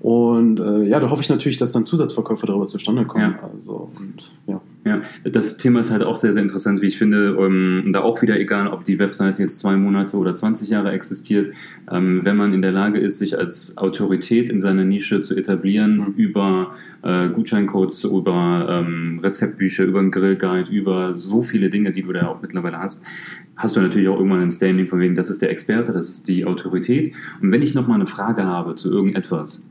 Und 0.00 0.58
äh, 0.58 0.88
ja, 0.88 0.98
da 0.98 1.10
hoffe 1.10 1.22
ich 1.22 1.28
natürlich, 1.28 1.58
dass 1.58 1.70
dann 1.70 1.86
Zusatzverkäufe 1.86 2.44
darüber 2.44 2.66
zustande 2.66 3.04
kommen. 3.04 3.36
Ja. 3.40 3.50
Also, 3.54 3.88
und, 3.96 4.32
ja. 4.48 4.60
Ja, 4.84 5.00
das 5.22 5.58
Thema 5.58 5.78
ist 5.78 5.92
halt 5.92 6.02
auch 6.02 6.16
sehr, 6.16 6.32
sehr 6.32 6.42
interessant, 6.42 6.82
wie 6.82 6.88
ich 6.88 6.98
finde. 6.98 7.36
Ähm, 7.38 7.90
da 7.92 8.00
auch 8.00 8.20
wieder 8.20 8.40
egal, 8.40 8.66
ob 8.66 8.82
die 8.82 8.98
Webseite 8.98 9.40
jetzt 9.40 9.60
zwei 9.60 9.76
Monate 9.76 10.16
oder 10.16 10.34
20 10.34 10.70
Jahre 10.70 10.90
existiert. 10.90 11.54
Ähm, 11.88 12.24
wenn 12.24 12.36
man 12.36 12.52
in 12.52 12.62
der 12.62 12.72
Lage 12.72 12.98
ist, 12.98 13.18
sich 13.18 13.38
als 13.38 13.78
Autorität 13.78 14.50
in 14.50 14.60
seiner 14.60 14.84
Nische 14.84 15.20
zu 15.20 15.36
etablieren, 15.36 15.98
Mhm. 15.98 16.14
über 16.16 16.72
äh, 17.02 17.28
Gutscheincodes, 17.28 18.02
über 18.04 18.66
ähm, 18.68 19.20
Rezeptbücher, 19.22 19.84
über 19.84 20.00
einen 20.00 20.10
Grillguide, 20.10 20.70
über 20.72 21.16
so 21.16 21.42
viele 21.42 21.70
Dinge, 21.70 21.92
die 21.92 22.02
du 22.02 22.12
da 22.12 22.26
auch 22.26 22.42
mittlerweile 22.42 22.78
hast, 22.78 23.04
hast 23.54 23.76
du 23.76 23.80
natürlich 23.80 24.08
auch 24.08 24.16
irgendwann 24.16 24.40
ein 24.42 24.50
Standing 24.50 24.88
von 24.88 24.98
wegen, 24.98 25.14
das 25.14 25.30
ist 25.30 25.42
der 25.42 25.50
Experte, 25.50 25.92
das 25.92 26.08
ist 26.08 26.26
die 26.26 26.44
Autorität. 26.44 27.14
Und 27.40 27.52
wenn 27.52 27.62
ich 27.62 27.74
nochmal 27.74 27.96
eine 27.96 28.06
Frage 28.06 28.44
habe 28.44 28.74
zu 28.74 28.90
irgendetwas, 28.90 29.62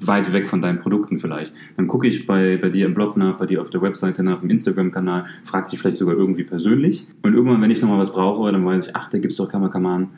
weit 0.00 0.32
weg 0.32 0.48
von 0.48 0.60
deinen 0.60 0.78
Produkten 0.80 1.18
vielleicht. 1.18 1.52
Dann 1.76 1.86
gucke 1.86 2.06
ich 2.06 2.26
bei, 2.26 2.58
bei 2.60 2.68
dir 2.68 2.86
im 2.86 2.94
Blog 2.94 3.16
nach, 3.16 3.36
bei 3.36 3.46
dir 3.46 3.62
auf 3.62 3.70
der 3.70 3.80
Webseite 3.82 4.22
nach, 4.22 4.42
im 4.42 4.50
Instagram-Kanal, 4.50 5.24
frage 5.44 5.70
dich 5.70 5.78
vielleicht 5.80 5.96
sogar 5.98 6.16
irgendwie 6.16 6.44
persönlich. 6.44 7.06
Und 7.22 7.34
irgendwann, 7.34 7.62
wenn 7.62 7.70
ich 7.70 7.80
nochmal 7.80 7.98
was 7.98 8.12
brauche, 8.12 8.50
dann 8.50 8.64
weiß 8.64 8.88
ich, 8.88 8.96
ach, 8.96 9.08
da 9.08 9.18
gibt's 9.18 9.36
doch 9.36 9.48
Kamakaman. 9.48 10.08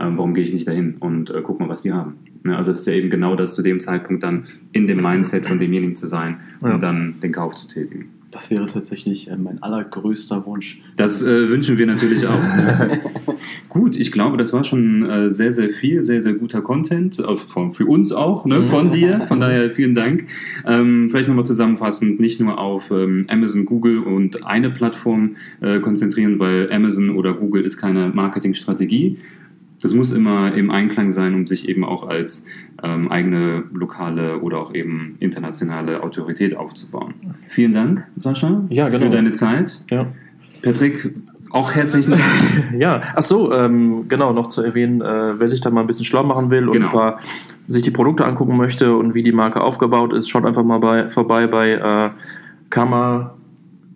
Ähm, 0.00 0.16
warum 0.16 0.32
gehe 0.32 0.44
ich 0.44 0.52
nicht 0.52 0.68
dahin 0.68 0.94
und 1.00 1.30
äh, 1.30 1.42
guck 1.42 1.58
mal, 1.58 1.68
was 1.68 1.82
die 1.82 1.92
haben. 1.92 2.14
Ne, 2.44 2.56
also 2.56 2.70
das 2.70 2.80
ist 2.80 2.86
ja 2.86 2.92
eben 2.92 3.10
genau 3.10 3.34
das, 3.34 3.54
zu 3.56 3.62
dem 3.62 3.80
Zeitpunkt 3.80 4.22
dann 4.22 4.44
in 4.72 4.86
dem 4.86 5.02
Mindset 5.02 5.46
von 5.46 5.58
demjenigen 5.58 5.96
zu 5.96 6.06
sein 6.06 6.36
und 6.62 6.70
Ja. 6.70 6.78
dann 6.78 7.14
den 7.20 7.32
Kauf 7.32 7.56
zu 7.56 7.66
tätigen. 7.66 8.10
Das 8.30 8.50
wäre 8.50 8.66
tatsächlich 8.66 9.30
äh, 9.30 9.36
mein 9.36 9.62
allergrößter 9.62 10.44
Wunsch. 10.44 10.82
Das 10.96 11.26
äh, 11.26 11.48
wünschen 11.48 11.78
wir 11.78 11.86
natürlich 11.86 12.26
auch. 12.26 12.38
Gut, 13.70 13.96
ich 13.96 14.12
glaube, 14.12 14.36
das 14.36 14.52
war 14.52 14.64
schon 14.64 15.08
äh, 15.08 15.30
sehr, 15.30 15.50
sehr 15.50 15.70
viel, 15.70 16.02
sehr, 16.02 16.20
sehr 16.20 16.34
guter 16.34 16.60
Content, 16.60 17.18
äh, 17.18 17.36
von, 17.36 17.70
für 17.70 17.86
uns 17.86 18.12
auch, 18.12 18.44
ne, 18.44 18.62
von 18.62 18.90
dir. 18.92 19.24
Von 19.26 19.40
daher 19.40 19.70
vielen 19.70 19.94
Dank. 19.94 20.26
Ähm, 20.66 21.08
vielleicht 21.08 21.28
nochmal 21.28 21.46
zusammenfassend, 21.46 22.20
nicht 22.20 22.38
nur 22.38 22.58
auf 22.58 22.90
ähm, 22.90 23.26
Amazon, 23.28 23.64
Google 23.64 24.00
und 24.00 24.44
eine 24.44 24.70
Plattform 24.70 25.36
äh, 25.60 25.80
konzentrieren, 25.80 26.38
weil 26.38 26.70
Amazon 26.70 27.10
oder 27.10 27.32
Google 27.32 27.64
ist 27.64 27.78
keine 27.78 28.08
Marketingstrategie. 28.08 29.18
Das 29.80 29.94
muss 29.94 30.10
immer 30.12 30.52
im 30.54 30.70
Einklang 30.70 31.10
sein, 31.12 31.34
um 31.34 31.46
sich 31.46 31.68
eben 31.68 31.84
auch 31.84 32.08
als 32.08 32.44
ähm, 32.82 33.10
eigene 33.10 33.64
lokale 33.72 34.38
oder 34.40 34.58
auch 34.58 34.74
eben 34.74 35.14
internationale 35.20 36.02
Autorität 36.02 36.56
aufzubauen. 36.56 37.14
Vielen 37.48 37.72
Dank, 37.72 38.06
Sascha, 38.18 38.62
Ja, 38.70 38.88
genau. 38.88 39.04
für 39.04 39.10
deine 39.10 39.32
Zeit. 39.32 39.82
Ja. 39.90 40.06
Patrick, 40.62 41.12
auch 41.50 41.72
herzlichen 41.74 42.10
Dank. 42.12 42.22
Ja, 42.78 43.00
ach 43.14 43.22
so, 43.22 43.52
ähm, 43.52 44.06
genau, 44.08 44.32
noch 44.32 44.48
zu 44.48 44.62
erwähnen, 44.62 45.00
äh, 45.00 45.38
wer 45.38 45.48
sich 45.48 45.60
da 45.60 45.70
mal 45.70 45.82
ein 45.82 45.86
bisschen 45.86 46.04
schlau 46.04 46.22
machen 46.24 46.50
will 46.50 46.66
und 46.68 46.72
Genau. 46.74 46.86
ein 46.86 46.92
paar, 46.92 47.18
sich 47.68 47.82
die 47.82 47.90
Produkte 47.90 48.24
angucken 48.26 48.56
möchte 48.56 48.96
und 48.96 49.14
wie 49.14 49.22
die 49.22 49.32
Marke 49.32 49.60
aufgebaut 49.60 50.12
ist, 50.12 50.28
schaut 50.28 50.44
einfach 50.44 50.64
mal 50.64 50.78
bei, 50.78 51.08
vorbei 51.08 51.46
bei 51.46 51.72
äh, 51.72 52.10
Kama, 52.70 53.34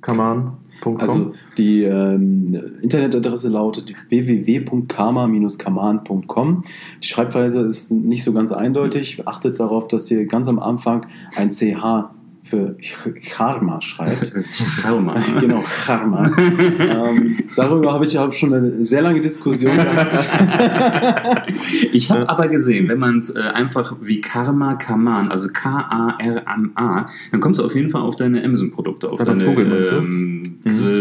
kaman.com. 0.01 0.62
Also 0.85 1.33
die 1.57 1.85
ähm, 1.85 2.55
Internetadresse 2.83 3.49
lautet 3.49 3.95
www.karma-kaman.com. 4.09 6.64
Die 7.03 7.07
Schreibweise 7.07 7.61
ist 7.61 7.92
nicht 7.92 8.25
so 8.25 8.33
ganz 8.33 8.51
eindeutig. 8.53 9.27
Achtet 9.27 9.61
darauf, 9.61 9.87
dass 9.88 10.11
ihr 10.11 10.27
ganz 10.27 10.49
am 10.49 10.59
Anfang 10.59 11.07
ein 11.37 11.51
CH 11.51 12.11
für 12.52 13.12
Karma 13.14 13.80
schreibt. 13.80 14.32
Karma. 14.82 15.16
genau, 15.40 15.62
Karma. 15.86 16.30
ähm, 16.36 17.36
darüber 17.56 17.92
habe 17.94 18.04
ich 18.04 18.18
auch 18.18 18.30
schon 18.32 18.52
eine 18.54 18.84
sehr 18.84 19.02
lange 19.02 19.20
Diskussion 19.20 19.76
gehabt. 19.76 20.18
Ich 21.92 22.10
habe 22.10 22.28
aber 22.28 22.48
gesehen, 22.48 22.88
wenn 22.88 22.98
man 22.98 23.18
es 23.18 23.30
äh, 23.30 23.40
einfach 23.40 23.94
wie 24.00 24.20
Karma 24.20 24.74
Kaman, 24.74 25.28
also 25.28 25.48
K-A-R-M-A, 25.48 27.08
dann 27.30 27.40
kommst 27.40 27.60
du 27.60 27.64
auf 27.64 27.74
jeden 27.74 27.88
Fall 27.88 28.02
auf 28.02 28.16
deine 28.16 28.42
Amazon-Produkte, 28.44 29.08
auf 29.10 29.18
Ja, 29.18 29.24
deine 29.24 29.44
du? 29.44 29.96
ähm, 29.96 30.56
Grill, 30.64 30.91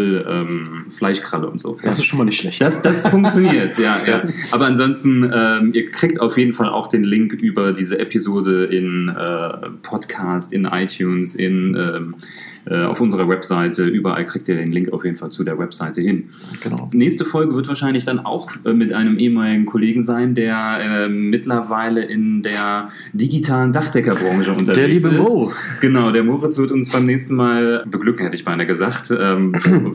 ähm, 0.41 0.85
Fleischkralle 0.91 1.49
und 1.49 1.59
so. 1.59 1.77
Das 1.81 1.97
ist 1.97 2.05
schon 2.05 2.19
mal 2.19 2.25
nicht 2.25 2.39
schlecht. 2.39 2.61
Das, 2.61 2.81
das 2.81 3.07
funktioniert, 3.09 3.77
ja, 3.77 3.97
ja. 4.05 4.23
Aber 4.51 4.65
ansonsten, 4.65 5.31
ähm, 5.33 5.71
ihr 5.73 5.89
kriegt 5.89 6.21
auf 6.21 6.37
jeden 6.37 6.53
Fall 6.53 6.69
auch 6.69 6.87
den 6.87 7.03
Link 7.03 7.33
über 7.33 7.71
diese 7.71 7.99
Episode 7.99 8.65
in 8.65 9.09
äh, 9.09 9.69
Podcast, 9.81 10.53
in 10.53 10.65
iTunes, 10.65 11.35
in, 11.35 11.75
ähm, 11.75 12.15
äh, 12.60 12.60
auf 12.69 13.01
unserer 13.01 13.27
Webseite. 13.27 13.85
Überall 13.85 14.23
kriegt 14.25 14.47
ihr 14.47 14.55
den 14.55 14.71
Link 14.71 14.93
auf 14.93 15.03
jeden 15.03 15.17
Fall 15.17 15.29
zu 15.29 15.43
der 15.43 15.57
Webseite 15.57 16.01
hin. 16.01 16.25
genau. 16.61 16.89
Nächste 16.93 17.25
Folge 17.25 17.55
wird 17.55 17.67
wahrscheinlich 17.67 18.05
dann 18.05 18.19
auch 18.19 18.51
äh, 18.65 18.73
mit 18.73 18.93
einem 18.93 19.17
ehemaligen 19.17 19.65
Kollegen 19.65 20.03
sein, 20.03 20.35
der 20.35 20.79
äh, 20.81 21.09
mittlerweile 21.09 22.03
in 22.03 22.43
der 22.43 22.89
digitalen 23.13 23.71
Dachdeckerbranche 23.71 24.51
unterwegs 24.51 24.77
Der 24.77 24.87
liebe 24.87 25.07
ist. 25.09 25.17
Mo. 25.17 25.51
Genau, 25.79 26.11
der 26.11 26.23
Moritz 26.23 26.57
wird 26.57 26.71
uns 26.71 26.91
beim 26.91 27.05
nächsten 27.05 27.35
Mal 27.35 27.83
beglücken, 27.89 28.23
hätte 28.23 28.35
ich 28.35 28.45
beinahe 28.45 28.67
gesagt. 28.67 29.11
Ähm, 29.17 29.53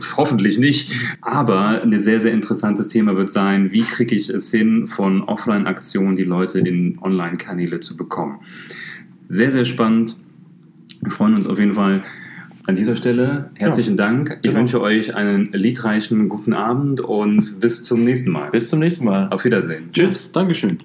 hoffentlich 0.17 0.57
nicht. 0.57 0.93
Aber 1.21 1.81
ein 1.81 1.99
sehr, 1.99 2.19
sehr 2.19 2.33
interessantes 2.33 2.87
Thema 2.87 3.15
wird 3.15 3.29
sein, 3.29 3.71
wie 3.71 3.81
kriege 3.81 4.15
ich 4.15 4.29
es 4.29 4.51
hin, 4.51 4.87
von 4.87 5.23
Offline-Aktionen 5.23 6.15
die 6.15 6.23
Leute 6.23 6.59
in 6.59 6.97
Online-Kanäle 7.01 7.79
zu 7.79 7.95
bekommen. 7.95 8.39
Sehr, 9.27 9.51
sehr 9.51 9.65
spannend. 9.65 10.15
Wir 11.01 11.11
freuen 11.11 11.35
uns 11.35 11.47
auf 11.47 11.59
jeden 11.59 11.73
Fall. 11.73 12.01
An 12.67 12.75
dieser 12.75 12.97
Stelle 12.97 13.49
herzlichen 13.55 13.95
Dank. 13.95 14.39
Ich 14.41 14.49
genau. 14.49 14.59
wünsche 14.59 14.81
euch 14.81 15.15
einen 15.15 15.53
liedreichen 15.53 16.27
guten 16.27 16.53
Abend 16.53 16.99
und 16.99 17.61
bis 17.61 17.81
zum 17.81 18.03
nächsten 18.03 18.29
Mal. 18.29 18.49
Bis 18.49 18.69
zum 18.69 18.79
nächsten 18.79 19.05
Mal. 19.05 19.29
Auf 19.29 19.45
Wiedersehen. 19.45 19.89
Tschüss. 19.93 20.33
Dankeschön. 20.33 20.77